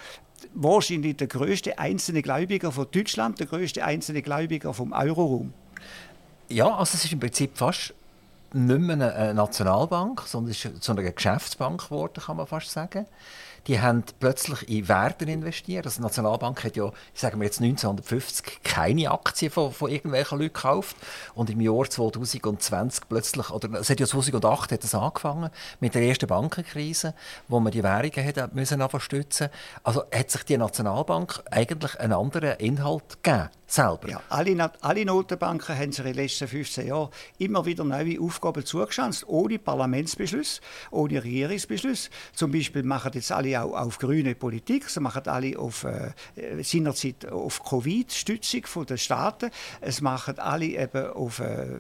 [0.54, 5.54] wahrscheinlich der größte einzelne Gläubiger von Deutschland, der größte einzelne Gläubiger vom Euroraum.
[6.50, 7.94] Ja, also es ist im Prinzip fast
[8.54, 13.06] nicht mehr eine Nationalbank, sondern es ist zu einer Geschäftsbank geworden, kann man fast sagen
[13.68, 15.86] die haben plötzlich in Werte investiert.
[15.86, 20.38] Also die Nationalbank hat ja, ich sage mal jetzt 1950, keine Aktien von, von irgendwelchen
[20.38, 20.96] Leuten gekauft.
[21.34, 25.50] Und im Jahr 2020 plötzlich, oder es hat ja 2008 hat es angefangen
[25.80, 27.14] mit der ersten Bankenkrise,
[27.48, 29.50] wo man die Währungen hat müssen stützen.
[29.84, 34.10] Also hat sich die Nationalbank eigentlich einen anderen Inhalt gegeben selber.
[34.10, 38.66] Ja, alle, alle Notenbanken haben sich in den letzten 15 Jahren immer wieder neue Aufgaben
[38.66, 40.62] zugeschanzt, ohne Parlamentsbeschluss,
[40.92, 42.10] ohne Regierungsbeschluss.
[42.34, 46.14] Zum Beispiel machen jetzt alle auch auf grüne Politik, sie machen alle auf äh,
[46.64, 49.52] seinerzeit auf Covid-Stützung der Staaten,
[49.82, 51.80] es machen alle eben auf äh,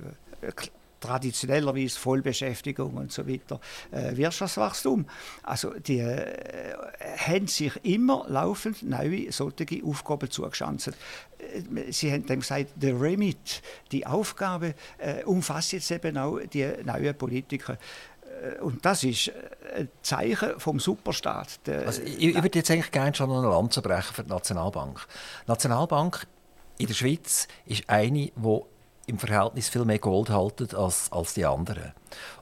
[1.05, 3.59] traditionellerweise Vollbeschäftigung und so weiter,
[3.91, 5.05] äh, Wirtschaftswachstum.
[5.43, 6.73] Also die äh,
[7.17, 10.87] haben sich immer laufend neue solche Aufgaben zugeschanzt.
[10.87, 13.61] Äh, Sie haben dann gesagt, der Remit,
[13.91, 17.77] die Aufgabe äh, umfasst jetzt eben auch die neuen Politiker.
[18.45, 19.31] Äh, und das ist
[19.75, 21.59] ein Zeichen vom Superstaat.
[21.67, 25.05] Also ich, ich würde jetzt eigentlich gerne schon eine Lanze brechen für die Nationalbank.
[25.45, 26.27] Die Nationalbank
[26.77, 28.59] in der Schweiz ist eine, die
[29.07, 31.93] im Verhältnis viel mehr Gold halten als, als die anderen.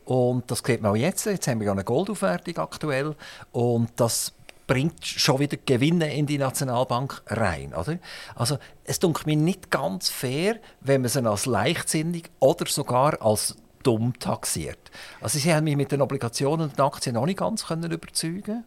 [0.05, 1.25] Und das sieht man auch jetzt.
[1.25, 3.15] Jetzt haben wir ja eine Goldaufwertung aktuell
[3.51, 4.33] und das
[4.65, 7.73] bringt schon wieder Gewinne in die Nationalbank rein.
[7.73, 7.99] Oder?
[8.35, 13.57] Also es dunkelt mir nicht ganz fair, wenn man sie als leichtsinnig oder sogar als
[13.83, 14.91] dumm taxiert.
[15.21, 18.63] Also sie haben mich mit den Obligationen und den Aktien noch nicht ganz können überzeugen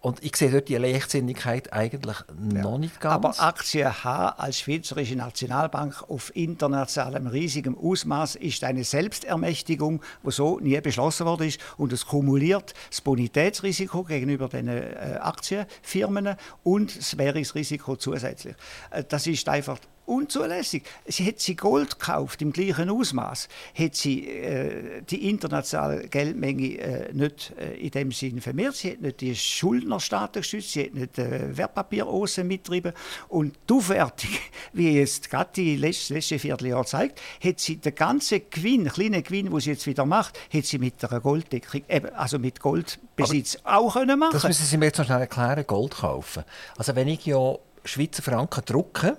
[0.00, 2.16] Und ich sehe dort die Leichtsinnigkeit eigentlich
[2.52, 2.62] ja.
[2.62, 3.14] noch nicht ganz.
[3.14, 10.60] Aber Aktien H als Schweizerische Nationalbank auf internationalem riesigem Ausmaß ist eine Selbstermächtigung, die so
[10.60, 11.60] nie beschlossen worden ist.
[11.76, 18.54] Und es kumuliert das Bonitätsrisiko gegenüber den äh, Aktienfirmen und das Währungsrisiko zusätzlich.
[18.90, 19.78] Äh, das ist einfach
[20.08, 20.84] unzulässig.
[21.06, 23.48] Sie hat sie Gold gekauft im gleichen Ausmaß,
[23.78, 28.76] hat sie äh, die internationale Geldmenge äh, nicht äh, in dem Sinne vermehrt.
[28.76, 32.92] Sie hat nicht die Schuldnerstaaten gestützt, sie hat nicht äh, Wertpapierosen mitgetrieben
[33.28, 34.30] und die Aufwertung,
[34.72, 39.50] wie jetzt gerade die letzte, letzte Vierteljahr zeigt, hat sie den ganzen Gewinn, kleinen Gewinn,
[39.50, 41.82] den sie jetzt wieder macht, hat sie mit einer Golddeckung,
[42.14, 44.32] also mit Goldbesitz Aber auch können machen.
[44.32, 46.44] Das müssen Sie mir jetzt noch schnell erklären, Gold kaufen.
[46.76, 49.16] Also wenn ich ja Schweizer Franken drucke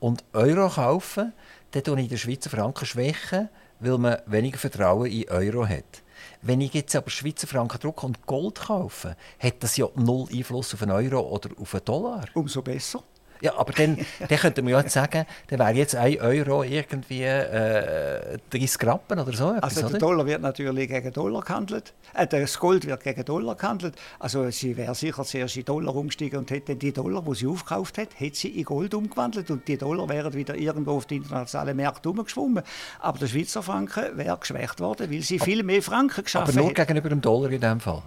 [0.00, 1.32] und Euro kaufen,
[1.70, 3.48] dann tue ich den Schweizer Franken schwächen,
[3.78, 6.02] weil man weniger Vertrauen in Euro hat.
[6.42, 10.74] Wenn ich jetzt aber Schweizer Franken drucke und Gold kaufe, hat das ja null Einfluss
[10.74, 12.24] auf einen Euro oder auf einen Dollar.
[12.34, 13.02] Umso besser.
[13.40, 17.22] Ja, aber dann, dann könnte man ja jetzt sagen, dann wäre jetzt 1 Euro irgendwie
[17.22, 19.52] äh, 30 Rappen oder so.
[19.52, 19.98] Etwas, also der?
[19.98, 21.94] Dollar wird natürlich gegen Dollar gehandelt.
[22.14, 23.94] Äh, das Gold wird gegen Dollar gehandelt.
[24.18, 27.98] Also sie wäre sicher zuerst in Dollar umgestiegen und hätte die Dollar, die sie aufgekauft
[27.98, 31.76] hat, hätte sie in Gold umgewandelt und die Dollar wären wieder irgendwo auf die internationalen
[31.76, 32.62] Märkte umgeschwommen.
[33.00, 36.56] Aber der Schweizer Franken wäre geschwächt worden, weil sie viel mehr Franken geschaffen hat.
[36.56, 38.02] Aber nur gegenüber dem Dollar in dem Fall?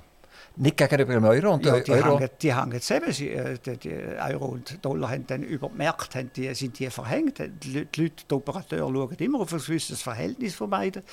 [0.55, 1.53] Nicht gegenüber dem Euro.
[1.53, 3.09] Und ja, die, Euro hängen, die hängen zusammen.
[3.09, 3.93] Äh, die, die,
[4.29, 7.39] Euro und Dollar haben dann über Märkte haben die, sind die verhängt.
[7.39, 11.03] Die Leute, die Operateure schauen immer auf ein gewisses Verhältnis von beiden.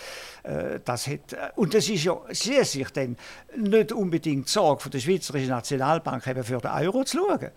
[0.43, 3.17] Äh, das hat, äh, und das ist ja schließlich dann
[3.57, 7.51] nicht unbedingt die Sorge von der Schweizerischen Nationalbank eben für den Euro zu schauen.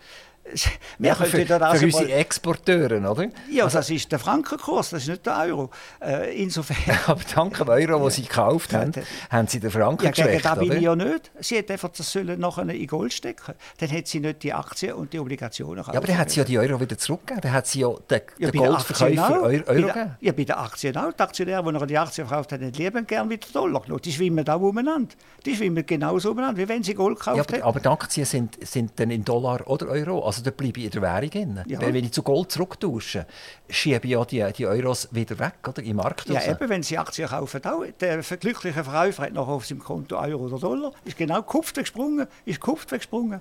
[0.98, 3.28] Wir ja, für, für also unsere Exporteure, oder?
[3.50, 5.70] Ja, also, das ist der Frankenkurs, das ist nicht der Euro.
[6.00, 6.76] Äh, insofern...
[7.06, 8.92] aber dank dem Euro, den Sie gekauft haben,
[9.30, 11.30] haben Sie den Franken ja, geschwächt, da bin ich ja nicht.
[11.40, 13.54] Sie hätte einfach das sollen nachher in Gold stecken.
[13.78, 15.94] Dann hätte sie nicht die Aktien und die Obligationen kaufen.
[15.94, 17.40] Ja, aber dann hat sie ja die Euro wieder zurückgegeben.
[17.42, 20.16] Dann hat sie ja den, ja, den Goldverkäufer Euro, Euro gegeben.
[20.20, 21.12] Ja, bei den Aktien auch.
[21.12, 24.02] Die Aktionäre, die noch die Aktien verkauft haben, lieben gerne wieder Dollar genommen.
[24.02, 25.14] Die schwimmen da umeinander.
[25.44, 28.66] Die schwimmen genauso umeinander, wie wenn sie Gold gekauft ja, aber, aber die Aktien sind,
[28.66, 30.24] sind dann in Dollar oder Euro.
[30.24, 31.60] Also da bleibe ich in der Währung drin.
[31.66, 31.80] Ja.
[31.80, 33.26] Wenn ich zu Gold zurücktausche,
[33.68, 36.48] schiebe ich ja die, die Euros wieder weg oder, im Markt Ja, raus.
[36.48, 37.84] eben, wenn Sie Aktien kaufen, auch.
[38.00, 42.26] Der glückliche Verkäufer hat noch auf seinem Konto Euro oder Dollar, ist genau Kupfer gesprungen,
[42.44, 43.40] ist Kupfer gesprungen.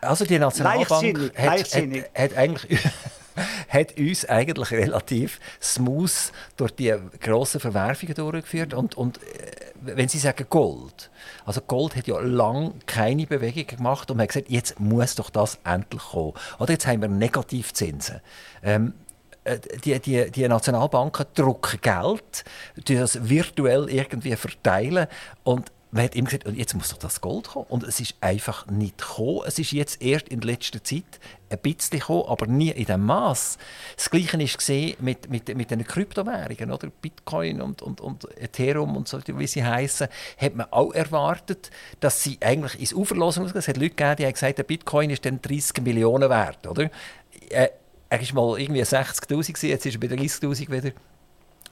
[0.00, 1.74] Also die Nationalbank hat, hat,
[2.14, 2.78] hat, eigentlich
[3.68, 8.74] hat uns eigentlich relativ smooth durch die grossen Verwerfungen durchgeführt.
[8.74, 11.10] Und, und äh, wenn Sie sagen Gold,
[11.44, 15.30] also Gold hat ja lange keine Bewegung gemacht und man hat gesagt, jetzt muss doch
[15.30, 16.34] das endlich kommen.
[16.58, 18.20] Oder jetzt haben wir Negativzinsen.
[18.62, 18.94] Ähm,
[19.44, 22.44] äh, die, die, die Nationalbanken drucken Geld,
[22.76, 25.06] die das virtuell irgendwie verteilen
[25.44, 27.66] und man hat immer gesagt, jetzt muss doch das Gold kommen.
[27.68, 29.40] Und es ist einfach nicht gekommen.
[29.46, 31.04] Es ist jetzt erst in letzter Zeit
[31.48, 33.56] ein bisschen gekommen, aber nie in dem Maß.
[33.96, 36.88] Das Gleiche ist gesehen mit, mit, mit den Kryptowährungen, oder?
[36.88, 41.70] Bitcoin und, und, und Ethereum und so, wie sie heißen, hat man auch erwartet,
[42.00, 43.60] dass sie eigentlich ins Uferlosen rausgehen.
[43.60, 46.90] Es hat Leute gegeben, die haben gesagt, der Bitcoin ist dann 30 Millionen wert, oder?
[47.48, 47.68] Äh,
[48.10, 50.92] er war mal irgendwie 60'000, jetzt ist er bei 30'000 wieder.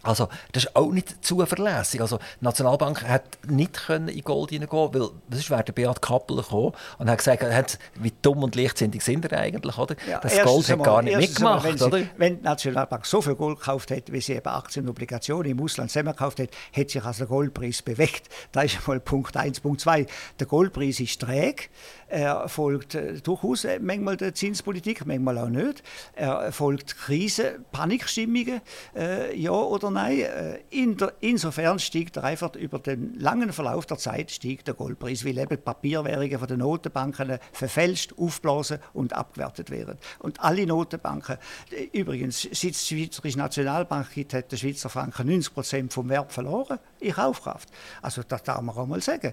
[0.02, 2.00] Also, das ist auch nicht zuverlässig.
[2.00, 6.36] Also, die Nationalbank hat nicht können in Gold hineingehen weil sonst wäre der Beat Kappel
[6.36, 9.96] gekommen und hat gesagt, hat, wie dumm und leichtsinnig sind er eigentlich, oder?
[10.08, 11.98] Ja, das Gold hat gar nicht mitgemacht, wenn, oder?
[11.98, 15.50] Sie, wenn die Nationalbank so viel Gold gekauft hätte, wie sie eben Aktien und Obligationen
[15.50, 18.28] im Ausland zusammen gekauft hätte, hätte sich also der Goldpreis bewegt.
[18.52, 19.60] Da ist mal Punkt 1.
[19.60, 20.06] Punkt 2.
[20.38, 21.64] Der Goldpreis ist träge.
[22.08, 25.82] Er folgt äh, durchaus äh, manchmal der Zinspolitik, manchmal auch nicht.
[26.14, 28.60] Er folgt Krisen, Panikstimmungen,
[28.94, 30.20] äh, ja oder nein.
[30.20, 34.74] Äh, in der, insofern steigt er einfach über den langen Verlauf der Zeit steigt der
[34.74, 39.98] Goldpreis, weil eben Papierwährungen von den Notenbanken verfälscht, aufblasen und abgewertet werden.
[40.18, 41.38] Und alle Notenbanken,
[41.70, 46.08] äh, übrigens, seit es die Schweizerische Nationalbank gibt, hat der Schweizer Franken 90 Prozent vom
[46.08, 47.68] Wert verloren in Kaufkraft.
[48.02, 49.32] Also das darf man auch mal sagen.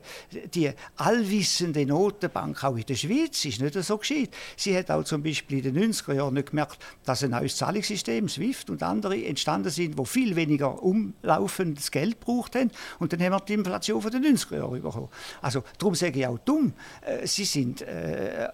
[0.54, 4.30] Die allwissende Notenbank auch in der Schweiz ist nicht so gescheit.
[4.56, 8.30] Sie hat auch zum Beispiel in den 90er Jahren nicht gemerkt, dass ein neues Zahlungssystem,
[8.30, 12.72] SWIFT und andere entstanden sind, wo viel weniger umlaufendes Geld braucht haben.
[13.00, 15.10] Und dann haben wir die Inflation von den 90er Jahren bekommen.
[15.42, 16.74] Also darum sage ich auch dumm.
[17.02, 18.50] Äh, sie sind äh,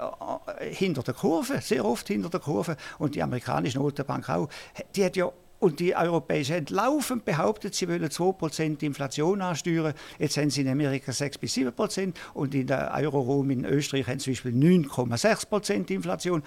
[0.71, 2.77] hinter der Kurve, sehr oft hinter der Kurve.
[2.97, 4.49] Und die amerikanische Notenbank auch.
[4.95, 9.93] Die hat ja und die Europäische haben laufend behauptet, sie wollen 2% Inflation ansteuern.
[10.17, 14.19] Jetzt haben sie in Amerika 6 bis 7% und in der Euroraum in Österreich haben
[14.19, 16.43] sie zum Beispiel 9,6% Inflation.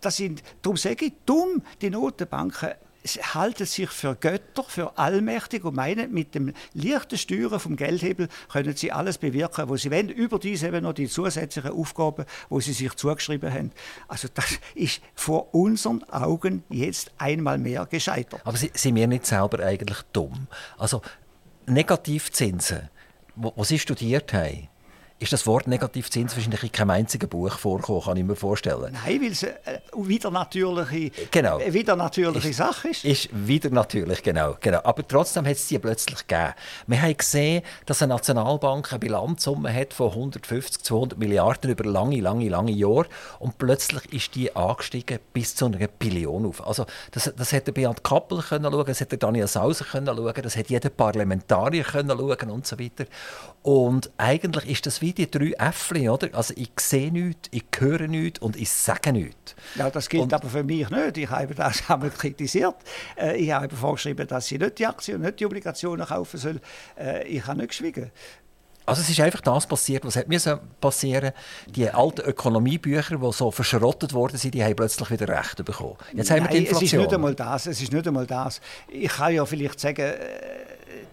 [0.00, 2.70] Das sind, darum sage ich, dumm, die Notenbanken
[3.06, 8.76] halten sich für Götter, für allmächtig und meinen, mit dem leichten Steuern vom Geldhebel können
[8.76, 10.08] sie alles bewirken, was sie wollen.
[10.08, 13.72] Überdies eben noch die zusätzlichen Aufgaben, wo sie sich zugeschrieben haben.
[14.08, 18.40] Also das ist vor unseren Augen jetzt einmal mehr gescheitert.
[18.44, 20.46] Aber sind wir nicht selber eigentlich dumm?
[20.78, 21.02] Also
[21.66, 22.90] Negativzinsen,
[23.34, 24.68] wo, Sie studiert haben,
[25.18, 28.92] ist das Wort Negativzins wahrscheinlich in keinem einzigen Buch vorgekommen, kann ich mir vorstellen.
[28.92, 31.58] Nein, weil es eine wieder natürliche, genau.
[31.58, 33.04] wieder natürliche ist, Sache ist.
[33.04, 34.80] Ist wieder natürlich, genau, genau.
[34.84, 36.52] Aber trotzdem hat es die plötzlich gegeben.
[36.86, 42.20] Wir haben gesehen, dass eine Nationalbank eine Bilanzsumme hat von 150, 200 Milliarden über lange,
[42.20, 43.06] lange, lange Jahre
[43.38, 46.66] und plötzlich ist die angestiegen bis zu einer Billion auf.
[46.66, 50.56] Also das, das hätte Beat Kappel können schauen, das hätte Daniel Sauser können schauen, das
[50.56, 53.06] hätte jeder Parlamentarier können schauen und so weiter.
[53.62, 56.28] Und eigentlich ist das wie die drei Äffli, oder?
[56.32, 59.54] Also ich sehe nichts, ich höre nichts und ich sage nichts.
[59.74, 61.18] Ja, das gilt und, aber für mich nicht.
[61.18, 62.76] Ich habe das einmal kritisiert.
[63.16, 66.60] Äh, ich habe vorgeschrieben, dass sie nicht die Aktien, nicht die Obligationen kaufen soll.
[66.98, 68.10] Äh, ich habe nicht geschwiegen.
[68.86, 70.38] Also es ist einfach das passiert, was hat mir
[70.80, 71.32] passieren
[71.66, 75.96] Die alten Ökonomiebücher, die so verschrottet worden sind, die haben plötzlich wieder Recht bekommen.
[76.14, 76.84] Jetzt Nein, haben wir die Inflation.
[76.84, 77.66] Es ist nicht einmal das.
[77.66, 78.60] Es ist nicht einmal das.
[78.88, 80.14] Ich kann ja vielleicht sagen, äh,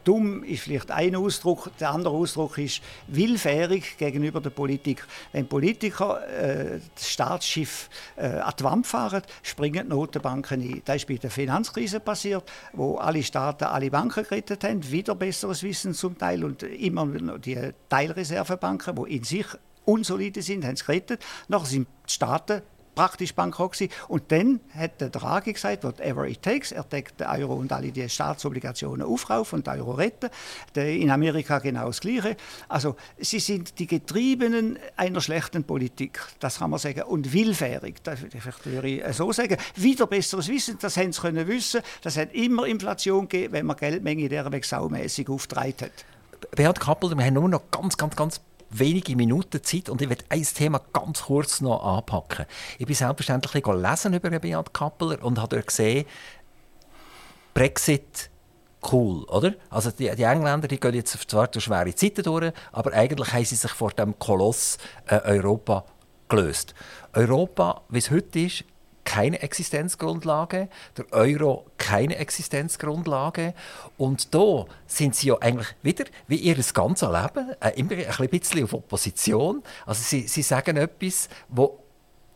[0.04, 5.06] Dumm ist vielleicht ein Ausdruck, der andere Ausdruck ist willfährig gegenüber der Politik.
[5.32, 10.82] Wenn Politiker äh, das Staatsschiff äh, an die Wand fahren, springen die Notenbanken ein.
[10.86, 12.43] Das ist bei der Finanzkrise passiert,
[12.74, 17.38] wo alle Staaten alle Banken gerettet haben, wieder besseres Wissen zum Teil und immer noch
[17.38, 17.58] die
[17.89, 19.45] Teilreservebanken, die in sich
[19.86, 21.24] unsolide sind, haben es gerettet.
[21.47, 22.62] Nachher sind die Staaten
[22.95, 23.91] praktisch bankrott gewesen.
[24.07, 27.91] Und dann hat der Draghi gesagt, whatever it takes, er deckt den Euro und alle
[27.91, 30.29] die Staatsobligationen aufkaufen und den Euro retten.
[30.75, 32.35] In Amerika genau das Gleiche.
[32.67, 38.19] Also sie sind die Getriebenen einer schlechten Politik, das kann man sagen, und willfährig, das
[38.65, 39.57] würde ich so sagen.
[39.75, 43.77] Wieder besseres Wissen, das haben sie können wissen, das hat immer Inflation gegeben, wenn man
[43.77, 46.05] Geldmenge der Weg saumässig aufgetragen hat.
[46.55, 48.41] Beat Kappel, wir haben nur noch ganz, ganz, ganz
[48.80, 52.45] wenige Minuten Zeit und ich werde ein Thema ganz kurz noch anpacken.
[52.78, 56.05] Ich bin selbstverständlich lesen über Beat Kappeler und habe dort gesehen,
[57.53, 58.30] Brexit
[58.91, 59.53] cool, oder?
[59.69, 63.45] Also die, die, Engländer die gehen jetzt zwar durch schwere Zeiten durch, aber eigentlich haben
[63.45, 65.86] sie sich vor dem Koloss äh, Europa
[66.28, 66.74] gelöst.
[67.13, 68.65] Europa, wie es heute ist,
[69.14, 73.53] keine Existenzgrundlage, der Euro keine Existenzgrundlage.
[73.95, 78.64] Und da sind sie ja eigentlich wieder, wie ihr ganzes Leben, äh, immer ein bisschen
[78.64, 79.61] auf Opposition.
[79.86, 81.78] Also sie, sie sagen etwas, wo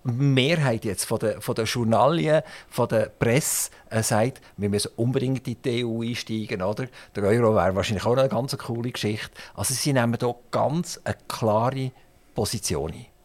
[0.04, 5.48] Mehrheit jetzt von der, von der Journalien, von der Presse äh, sagt, wir müssen unbedingt
[5.48, 6.62] in die EU einsteigen.
[6.62, 6.90] Oder?
[7.16, 9.32] Der Euro wäre wahrscheinlich auch eine ganz coole Geschichte.
[9.56, 11.92] Also sie nehmen hier ganz eine klare
[12.36, 13.17] Position ein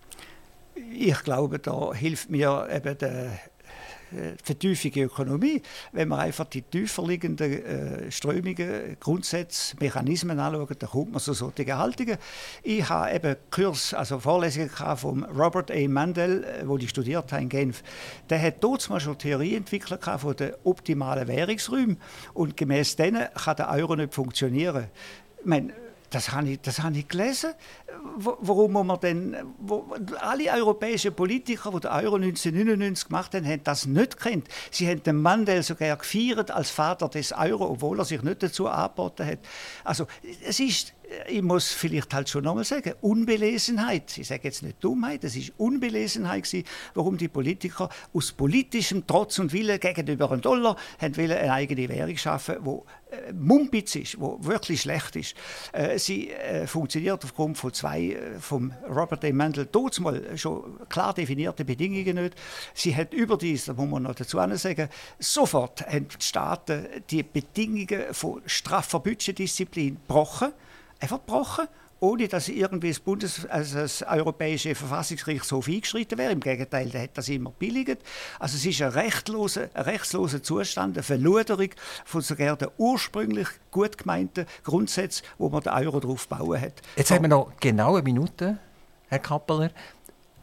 [0.90, 3.38] ich glaube, da hilft mir eben der
[4.12, 5.62] äh, Vertiefung Ökonomie,
[5.92, 11.32] wenn man einfach die tiefer liegenden äh, Strömungen, Grundsätze, Mechanismen anschaut, dann kommt man zu
[11.32, 12.18] solchen Haltungen.
[12.62, 15.88] Ich habe eben Kurs, also Vorlesungen von Robert A.
[15.88, 17.82] Mandel, äh, wo ich studiert habe in Genf.
[18.28, 21.96] Der hat dort mal schon Theorie entwickelt von den optimalen Währungsräumen
[22.34, 24.88] und gemäß denen kann der Euro nicht funktionieren.
[25.40, 25.72] Ich meine,
[26.12, 27.52] das habe ich, das habe ich gelesen.
[28.16, 33.86] Warum man denn, wo, alle europäischen Politiker, die den Euro 1999 gemacht haben, haben das
[33.86, 34.48] nicht gekannt.
[34.70, 38.68] Sie haben den Mandel sogar gefeiert als Vater des Euro, obwohl er sich nicht dazu
[38.68, 39.38] angeboten hat.
[39.84, 40.06] Also
[40.44, 40.92] es ist
[41.28, 44.16] ich muss vielleicht halt schon nochmal sagen, Unbelesenheit.
[44.16, 49.38] Ich sage jetzt nicht Dummheit, es ist Unbelesenheit gewesen, warum die Politiker aus politischem Trotz
[49.38, 54.38] und Wille gegenüber dem Dollar haben eine eigene Währung schaffen, wo äh, Mumpitz ist, wo
[54.40, 55.34] wirklich schlecht ist.
[55.72, 59.32] Äh, sie äh, funktioniert aufgrund von zwei, äh, vom Robert A.
[59.32, 59.68] Mandel
[60.00, 62.34] mal schon klar definierte Bedingungen nicht.
[62.74, 64.88] Sie hat überdies, da muss man noch dazu sagen,
[65.18, 70.52] sofort haben die Staaten die Bedingungen von straffer Budgetdisziplin gebrochen
[71.02, 71.66] einfach gebrochen,
[72.00, 76.32] ohne dass irgendwie das, Bundes-, also das Europäische Verfassungsgerichtshof eingeschritten wäre.
[76.32, 77.98] Im Gegenteil, der hat das immer billigt.
[78.40, 81.68] Also es ist ein rechtloser, ein rechtsloser Zustand, eine Verluderung
[82.04, 86.82] von sogar den ursprünglich gut gemeinten Grundsätzen, wo man den Euro drauf bauen hat.
[86.96, 87.14] Jetzt so.
[87.14, 88.58] haben wir noch genau eine Minute,
[89.08, 89.70] Herr Kappeler.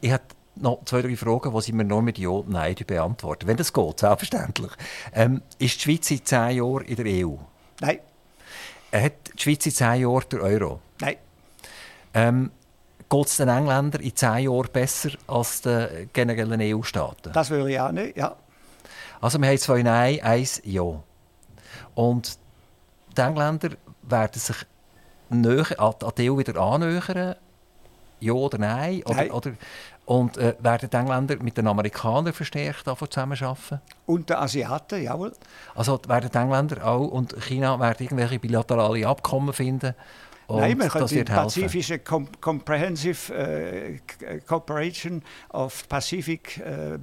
[0.00, 0.24] Ich habe
[0.56, 3.46] noch zwei, drei Fragen, die Sie mir nur mit Ja und Nein beantworten.
[3.46, 4.72] Wenn das geht, selbstverständlich.
[5.12, 7.34] Ähm, ist die Schweiz seit zehn Jahren in der EU?
[7.80, 7.98] Nein.
[8.92, 10.80] Hat die Schweiz in zehn Jahren den Euro?
[11.00, 11.16] Nein.
[12.14, 12.50] Ähm,
[13.08, 17.32] Geht es den Engländern in zehn Jahren besser als den generellen EU-Staaten?
[17.32, 18.36] Das würde ich auch nicht, ja.
[19.20, 21.02] Also wir haben zwei Nein, eins Ja.
[21.94, 22.38] Und
[23.16, 23.70] die Engländer
[24.02, 24.56] werden sich
[25.28, 27.34] näher, an die EU wieder annähern?
[28.20, 29.02] Ja oder nein?
[29.04, 29.30] Oder, nein.
[29.30, 29.52] Oder,
[30.10, 33.80] Und äh, werden die Engländer mit den Amerikanern verstärkt zusammenarbeiten?
[34.06, 35.32] Und den Asiaten, jawohl.
[35.76, 39.94] Also werden die Engländer auch und China werden irgendwelche bilaterale Abkommen finden?
[40.48, 46.98] Nein, man kann die pazifische Com Comprehensive äh, Cooperation of Pacific, äh,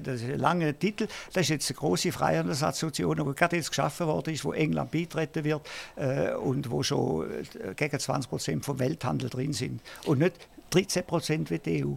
[0.00, 4.06] das ist ein langer Titel, das ist jetzt eine große Freihandelsassoziation, die gerade jetzt geschaffen
[4.06, 5.60] worden ist, wo England beitreten wird
[5.96, 11.04] äh, und wo schon äh, gegen 20 Prozent vom Welthandel drin sind und nicht 13
[11.04, 11.96] Prozent wie die EU.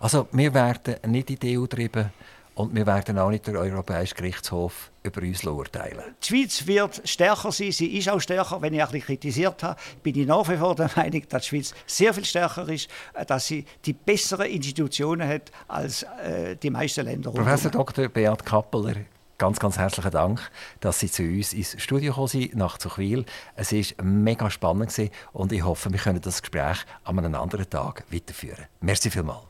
[0.00, 2.10] Also wir werden nicht in die EU treiben
[2.54, 6.14] und wir werden auch nicht der Europäische Gerichtshof über uns urteilen.
[6.22, 7.70] Die Schweiz wird stärker sein.
[7.70, 8.60] Sie ist auch stärker.
[8.62, 11.48] Wenn ich ein bisschen kritisiert habe, bin ich nach wie vor der Meinung, dass die
[11.48, 16.70] Schweiz sehr viel stärker ist, äh, dass sie die besseren Institutionen hat als äh, die
[16.70, 17.30] meisten Länder.
[17.30, 18.08] Professor Dr.
[18.08, 18.96] Beat Kappeler,
[19.36, 23.26] ganz, ganz herzlichen Dank, dass Sie zu uns ins Studio gekommen sind, nach Zuchwil.
[23.54, 28.04] Es war mega spannend und ich hoffe, wir können das Gespräch an einem anderen Tag
[28.10, 28.64] weiterführen.
[28.80, 29.49] Merci vielmals.